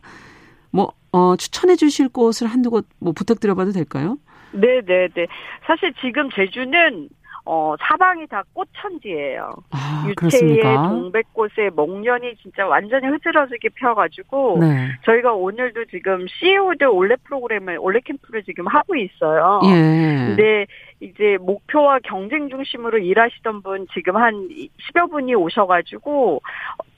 [0.71, 4.17] 뭐, 어, 추천해 주실 곳을 한두 곳 뭐 부탁드려봐도 될까요?
[4.51, 4.83] 네네네.
[4.85, 5.27] 네, 네.
[5.65, 7.09] 사실 지금 제주는
[7.45, 9.49] 어, 사방이 다 꽃천지예요.
[9.71, 14.89] 아, 유채의 동백꽃의 목련이 진짜 완전히 흐드러지게 펴가지고 네.
[15.03, 19.59] 저희가 오늘도 지금 CEO들 올레 프로그램을 올레 캠프를 지금 하고 있어요.
[19.65, 20.27] 예.
[20.27, 20.67] 근데
[20.99, 24.47] 이제 목표와 경쟁 중심으로 일하시던 분 지금 한
[24.93, 26.41] 10여 분이 오셔가지고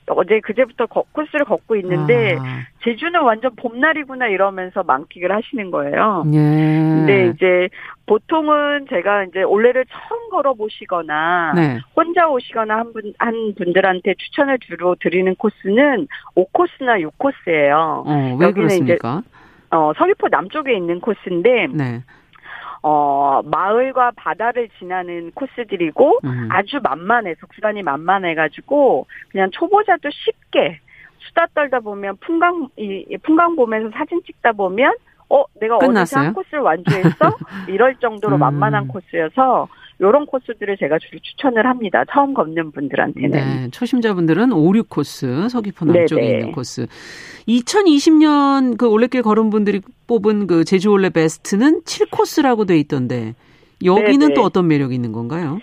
[0.08, 2.44] 어제 그제부터 거, 코스를 걷고 있는데 아.
[2.84, 6.24] 제주는 완전 봄날이구나 이러면서 만끽을 하시는 거예요.
[6.32, 6.38] 예.
[6.38, 7.68] 근데 이제
[8.06, 11.78] 보통은 제가 이제 올레를 처음 걸어 보시거나 네.
[11.96, 18.02] 혼자 오시거나 한 분 한 분들한테 추천을 주로 드리는 코스는 5코스나 6코스예요.
[18.06, 19.22] 어, 왜 그렇습니까?
[19.22, 19.28] 이제
[19.70, 22.02] 어, 서귀포 남쪽에 있는 코스인데 네.
[22.86, 26.48] 어, 마을과 바다를 지나는 코스들이고 음.
[26.50, 30.80] 아주 만만해서 구간이 만만해가지고 그냥 초보자도 쉽게
[31.20, 34.94] 수다 떨다 보면 풍광 이 풍광 보면서 사진 찍다 보면
[35.30, 36.02] 어 내가 끝났어요?
[36.02, 38.40] 어디서 한 코스를 완주했어 이럴 정도로 음.
[38.40, 39.66] 만만한 코스여서
[40.00, 42.04] 요런 코스들을 제가 주로 추천을 합니다.
[42.10, 43.30] 처음 걷는 분들한테는.
[43.30, 46.32] 네, 초심자분들은 5, 6 코스, 서귀포 남쪽에 네네.
[46.32, 46.86] 있는 코스.
[47.46, 53.34] 2020년 그 올레길 걸은 분들이 뽑은 그 제주 올레 베스트는 7 코스라고 돼 있던데
[53.84, 54.34] 여기는 네네.
[54.34, 55.60] 또 어떤 매력이 있는 건가요?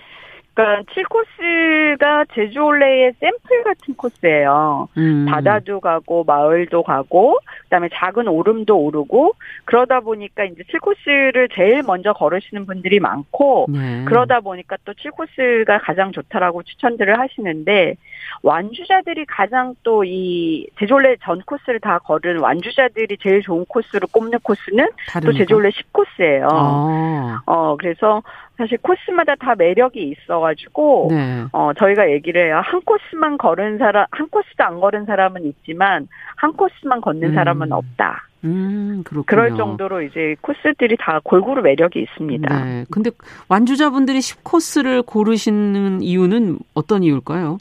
[0.62, 4.88] 그러니까 7코스가 제주올레의 샘플 같은 코스예요.
[4.98, 5.26] 음.
[5.26, 9.34] 바다도 가고 마을도 가고 그다음에 작은 오름도 오르고
[9.66, 14.06] 그러다 보니까 이제 7코스를 제일 먼저 걸으시는 분들이 많고 네.
[14.06, 17.96] 그러다 보니까 또 7코스가 가장 좋다라고 추천들을 하시는데
[18.44, 24.90] 완주자들이 가장 또 이 제주올레 전 코스를 다 걸은 완주자들이 제일 좋은 코스로 꼽는 코스는
[25.08, 25.20] 다릅니까?
[25.20, 26.48] 또 제주올레 10코스예요.
[26.52, 27.42] 아.
[27.46, 28.22] 어 그래서
[28.62, 31.46] 사실 코스마다 다 매력이 있어가지고 네.
[31.52, 32.62] 어 저희가 얘기를 해요.
[32.64, 37.34] 한 코스만 걸은 사람, 한 코스도 안 걸은 사람은 있지만 한 코스만 걷는 음.
[37.34, 38.28] 사람은 없다.
[38.44, 39.24] 음, 그렇군요.
[39.26, 42.64] 그럴 정도로 이제 코스들이 다 골고루 매력이 있습니다.
[42.64, 42.86] 네.
[42.92, 43.10] 근데
[43.50, 47.58] 완주자분들이 10코스를 고르시는 이유는 어떤 이유일까요?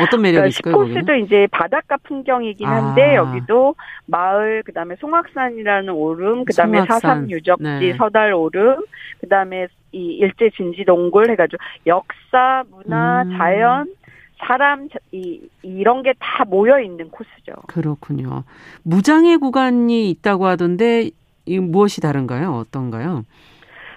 [0.00, 0.76] 어떤 매력이 있을까요?
[0.76, 3.14] 코스도 이제 바닷가 풍경이긴 한데 아.
[3.16, 3.74] 여기도
[4.06, 7.94] 마을 그다음에 송악산이라는 오름 그다음에 사삼 유적지 네.
[7.96, 8.84] 서달 오름
[9.20, 13.38] 그다음에 이 일제 진지 동굴 해가지고 역사 문화 음.
[13.38, 13.94] 자연
[14.38, 17.52] 사람 이 이런 게 다 모여 있는 코스죠.
[17.68, 18.44] 그렇군요.
[18.82, 21.10] 무장애 구간이 있다고 하던데
[21.46, 22.52] 이 무엇이 다른가요?
[22.52, 23.24] 어떤가요?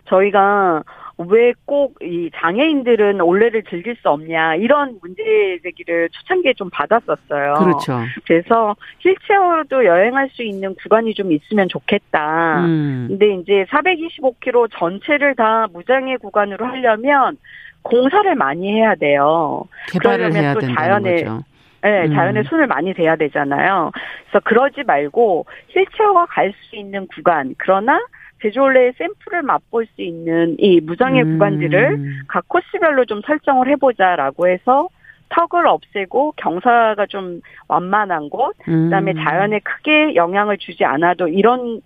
[0.07, 0.83] 저희가
[1.27, 7.55] 왜 꼭 이 장애인들은 올레를 즐길 수 없냐 이런 문제 제기를 초창기에 좀 받았었어요.
[7.55, 7.99] 그렇죠.
[8.25, 12.61] 그래서 휠체어도 여행할 수 있는 구간이 좀 있으면 좋겠다.
[12.65, 13.07] 음.
[13.09, 17.37] 근데 이제 425km 전체를 다 무장애 구간으로 하려면
[17.81, 19.63] 공사를 많이 해야 돼요.
[19.91, 21.43] 개발을 해야 또 자연에 거죠.
[21.81, 22.13] 네, 음.
[22.15, 23.91] 자연에 손을 많이 대야 되잖아요.
[24.29, 27.99] 그래서 그러지 말고 휠체어가 갈 수 있는 구간, 그러나
[28.41, 31.33] 제주올레의 샘플을 맛볼 수 있는 이 무장애 음.
[31.33, 34.89] 구간들을 각 코스별로 좀 설정을 해보자라고 해서
[35.29, 39.23] 턱을 없애고 경사가 좀 완만한 곳, 그다음에 음.
[39.23, 41.81] 자연에 크게 영향을 주지 않아도 이런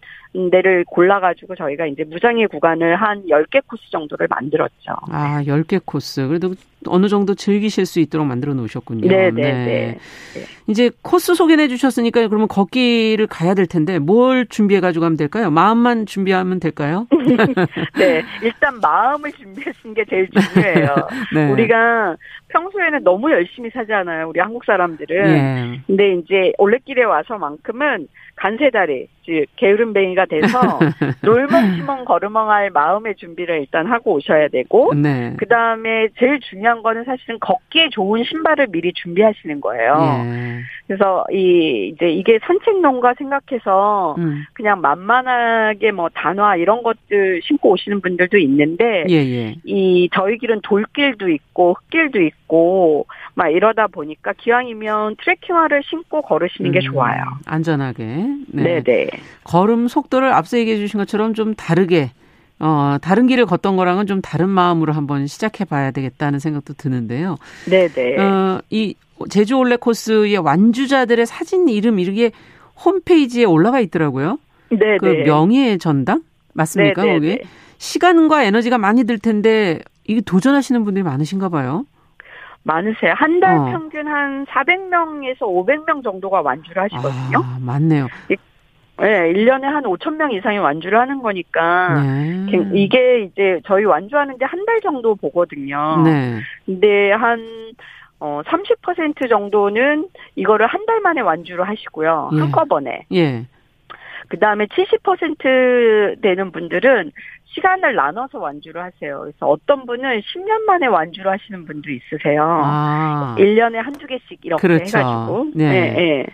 [0.52, 4.94] 데를 골라가지고 저희가 이제 무장애 구간을 한 10개 코스 정도를 만들었죠.
[5.12, 6.28] 아, 10개 코스.
[6.28, 6.56] 그래도
[6.88, 9.08] 어느 정도 즐기실 수 있도록 만들어 놓으셨군요.
[9.08, 9.66] 네네 네, 네.
[9.66, 9.98] 네.
[10.68, 15.50] 이제 코스 소개해 주셨으니까 그러면 걷기를 가야 될 텐데 뭘 준비해 가지고 가면 될까요?
[15.50, 17.08] 마음만 준비하면 될까요?
[17.98, 18.24] 네.
[18.42, 20.96] 일단 마음을 준비하시는 게 제일 중요해요.
[21.34, 21.52] 네.
[21.52, 22.16] 우리가
[22.50, 24.30] 평소에는 너무 열심히 사잖아요.
[24.30, 25.24] 우리 한국 사람들은.
[25.24, 25.82] 네.
[25.88, 30.60] 근데 이제 올레길에 와서만큼은 간세다리, 즉 게으름뱅이가 돼서
[31.24, 35.34] 놀멍시멍 걸음멍할 마음의 준비를 일단 하고 오셔야 되고 네.
[35.38, 40.24] 그 다음에 제일 중요한 거는 사실은 걷기에 좋은 신발을 미리 준비하시는 거예요.
[40.26, 40.60] 예.
[40.88, 44.44] 그래서 이 이제 이게 산책농가 생각해서 음.
[44.54, 49.34] 그냥 만만하게 뭐 단화 이런 것들 신고 오시는 분들도 있는데 예예.
[49.34, 49.56] 예.
[49.64, 56.80] 이 저희 길은 돌길도 있고 흙길도 있고 막 이러다 보니까 기왕이면 트레킹화를 신고 걸으시는 게
[56.80, 57.24] 음, 좋아요.
[57.46, 58.04] 안전하게.
[58.48, 58.84] 네.
[58.84, 59.08] 네
[59.44, 62.12] 걸음 속도를 앞서 얘기해 주신 것처럼 좀 다르게
[62.60, 67.38] 어, 다른 길을 걷던 거랑은 좀 다른 마음으로 한번 시작해 봐야 되겠다는 생각도 드는데요.
[67.70, 68.18] 네네.
[68.18, 68.96] 어, 이
[69.30, 72.32] 제주 올레 코스의 완주자들의 사진 이름 이게
[72.84, 74.40] 홈페이지에 올라가 있더라고요.
[74.70, 74.98] 네네.
[75.00, 76.24] 그 명예의 전당?
[76.54, 77.04] 맞습니까?
[77.04, 77.20] 네네.
[77.20, 77.44] 거기?
[77.78, 81.86] 시간과 에너지가 많이 들 텐데 이게 도전하시는 분들이 많으신가 봐요.
[82.64, 83.14] 많으세요.
[83.16, 83.66] 한달 어.
[83.66, 87.38] 평균 한 400명에서 500명 정도가 완주를 하시거든요.
[87.44, 88.08] 아, 많네요.
[88.30, 92.46] 네, 1년에 한 5천 명 이상이 완주를 하는 거니까 네.
[92.74, 96.02] 이게 이제 저희 완주하는데 한 달 정도 보거든요.
[96.06, 96.40] 네.
[96.66, 97.42] 근데 한
[98.20, 102.30] 어, 30% 정도는 이거를 한 달 만에 완주를 하시고요.
[102.34, 102.40] 예.
[102.40, 103.06] 한꺼번에.
[103.12, 103.46] 예.
[104.30, 107.12] 그 다음에 70% 되는 분들은
[107.46, 109.20] 시간을 나눠서 완주를 하세요.
[109.22, 112.44] 그래서 어떤 분은 10년 만에 완주를 하시는 분도 있으세요.
[112.64, 113.36] 아.
[113.38, 114.98] 1년에 한두 개씩 이렇게 그렇죠.
[114.98, 115.52] 해가지고.
[115.56, 115.70] 네.
[115.72, 116.26] 네, 네.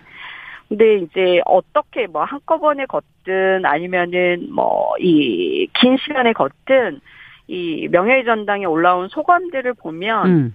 [0.69, 6.99] 근데 이제 어떻게 뭐 한꺼번에 걷든 아니면은 뭐 이 긴 시간에 걷든
[7.47, 10.53] 이 명예의 전당에 올라온 소감들을 보면 음.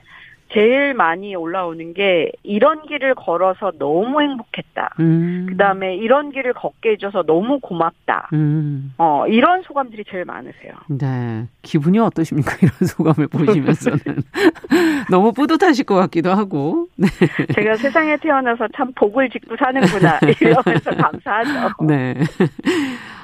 [0.55, 4.95] 제일 많이 올라오는 게 이런 길을 걸어서 너무 행복했다.
[5.01, 5.47] 음.
[5.49, 8.29] 그 다음에 이런 길을 걷게 해줘서 너무 고맙다.
[8.33, 8.95] 음.
[8.99, 10.73] 어, 이런 소감들이 제일 많으세요.
[10.89, 11.47] 네.
[11.63, 12.57] 기분이 어떠십니까?
[12.63, 13.99] 이런 소감을 보시면서는.
[15.11, 16.87] 너무 뿌듯하실 것 같기도 하고.
[16.97, 17.09] 네.
[17.55, 20.21] 제가 세상에 태어나서 참 복을 짓고 사는구나.
[20.41, 21.85] 이러면서 감사하죠.
[21.87, 22.15] 네.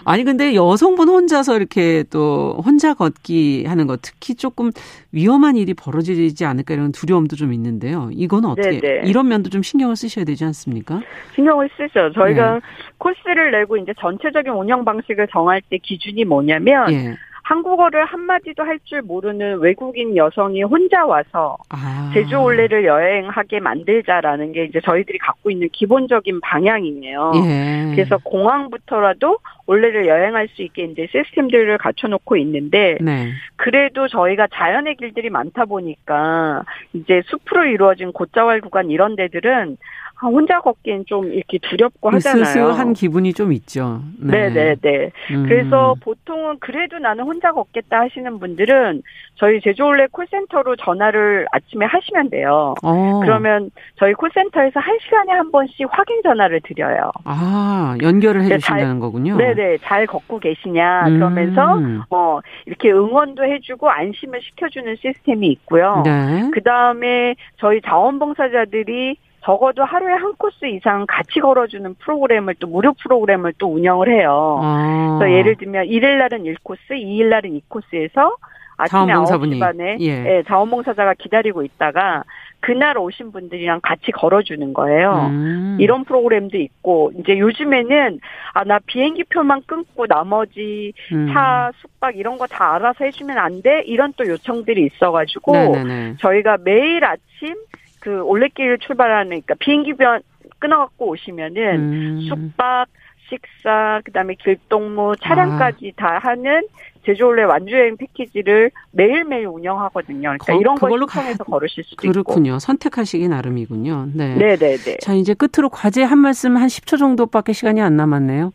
[0.04, 4.70] 아니 근데 여성분 혼자서 이렇게 또 혼자 걷기 하는 거 특히 조금
[5.12, 8.10] 위험한 일이 벌어지지 않을까 이런 두려움도 좀 있는데요.
[8.12, 9.00] 이건 어떻게 네네.
[9.02, 9.08] 네.
[9.08, 11.00] 이런 면도 좀 신경을 쓰셔야 되지 않습니까?
[11.34, 12.12] 신경을 쓰죠.
[12.12, 12.60] 저희가 네.
[12.98, 17.16] 코스를 내고 이제 전체적인 운영 방식을 정할 때 기준이 뭐냐면 예.
[17.50, 22.10] 한국어를 한마디도 할 줄 모르는 외국인 여성이 혼자 와서 아.
[22.14, 27.32] 제주 올레를 여행하게 만들자라는 게 이제 저희들이 갖고 있는 기본적인 방향이에요.
[27.44, 27.92] 예.
[27.94, 33.32] 그래서 공항부터라도 올레를 여행할 수 있게 이제 시스템들을 갖춰놓고 있는데 네.
[33.56, 36.62] 그래도 저희가 자연의 길들이 많다 보니까
[36.94, 39.76] 이제 숲으로 이루어진 곶자왈 구간 이런 데들은
[40.09, 42.44] 아, 혼자 걷기엔 좀 이렇게 두렵고 하잖아요.
[42.44, 44.02] 스스한 기분이 좀 있죠.
[44.18, 45.10] 네, 네, 네.
[45.30, 45.46] 음.
[45.48, 49.02] 그래서 보통은 그래도 나는 혼자 걷겠다 하시는 분들은
[49.36, 52.74] 저희 제주올레 콜센터로 전화를 아침에 하시면 돼요.
[52.82, 53.20] 어.
[53.22, 57.10] 그러면 저희 콜센터에서 한 시간에 한 번씩 확인 전화를 드려요.
[57.24, 59.36] 아, 연결을 해 주신다는 잘, 거군요.
[59.36, 59.78] 네, 네.
[59.78, 62.02] 잘 걷고 계시냐 그러면서 음.
[62.10, 66.02] 어, 이렇게 응원도 해 주고 안심을 시켜 주는 시스템이 있고요.
[66.04, 66.50] 네.
[66.52, 73.54] 그 다음에 저희 자원봉사자들이 적어도 하루에 한 코스 이상 같이 걸어주는 프로그램을 또 무료 프로그램을
[73.58, 74.60] 또 운영을 해요.
[74.62, 75.16] 아.
[75.18, 78.36] 그래서 예를 들면 일일 날은 1코스, 2일 날은 2코스에서
[78.76, 79.56] 아침에 자원봉사분이.
[79.56, 80.20] 9시 반에 예.
[80.20, 82.22] 네, 자원봉사자가 기다리고 있다가
[82.60, 85.28] 그날 오신 분들이랑 같이 걸어주는 거예요.
[85.30, 85.76] 음.
[85.80, 88.20] 이런 프로그램도 있고 이제 요즘에는
[88.54, 91.30] 아 나 비행기 표만 끊고 나머지 음.
[91.32, 93.82] 차 숙박 이런 거 다 알아서 해주면 안 돼?
[93.86, 96.14] 이런 또 요청들이 있어가지고 네네네.
[96.20, 97.54] 저희가 매일 아침
[98.00, 100.22] 그 올레길 출발하는 그러니까 비행기 변
[100.58, 102.20] 끊어갖고 오시면은 음.
[102.28, 102.86] 숙박,
[103.28, 106.00] 식사, 그다음에 길동무, 차량까지 아.
[106.00, 106.62] 다 하는
[107.06, 110.36] 제주올레 완주여행 패키지를 매일매일 운영하거든요.
[110.38, 112.20] 그러니까 거, 이런 걸로 통해서 걸으실 수도 그렇군요.
[112.20, 112.32] 있고.
[112.34, 112.58] 그렇군요.
[112.58, 114.08] 선택하시기 나름이군요.
[114.14, 114.34] 네.
[114.34, 114.96] 네, 네, 네.
[114.98, 118.52] 자, 이제 끝으로 과제 한 말씀 한 10초 정도밖에 시간이 안 남았네요.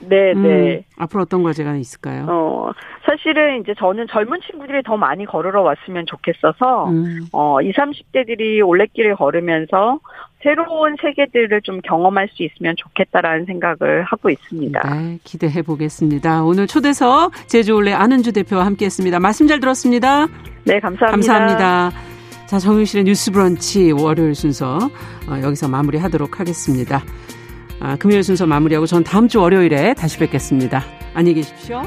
[0.00, 0.84] 네, 음, 네.
[0.96, 2.26] 앞으로 어떤 과제가 있을까요?
[2.28, 2.70] 어,
[3.18, 7.26] 사실은 이제 저는 젊은 친구들이 더 많이 걸으러 왔으면 좋겠어서, 음.
[7.32, 9.98] 어, 20, 30대들이 올레길을 걸으면서
[10.42, 14.80] 새로운 세계들을 좀 경험할 수 있으면 좋겠다라는 생각을 하고 있습니다.
[14.94, 16.44] 네, 기대해 보겠습니다.
[16.44, 19.18] 오늘 초대석 제주올레 안은주 대표와 함께 했습니다.
[19.18, 20.26] 말씀 잘 들었습니다.
[20.64, 21.10] 네, 감사합니다.
[21.10, 21.90] 감사합니다.
[22.46, 24.78] 자, 정윤실의 뉴스 브런치 월요일 순서
[25.28, 27.02] 어, 여기서 마무리하도록 하겠습니다.
[27.80, 30.82] 아, 금요일 순서 마무리하고 전 다음 주 월요일에 다시 뵙겠습니다.
[31.14, 31.82] 안녕히 계십시오.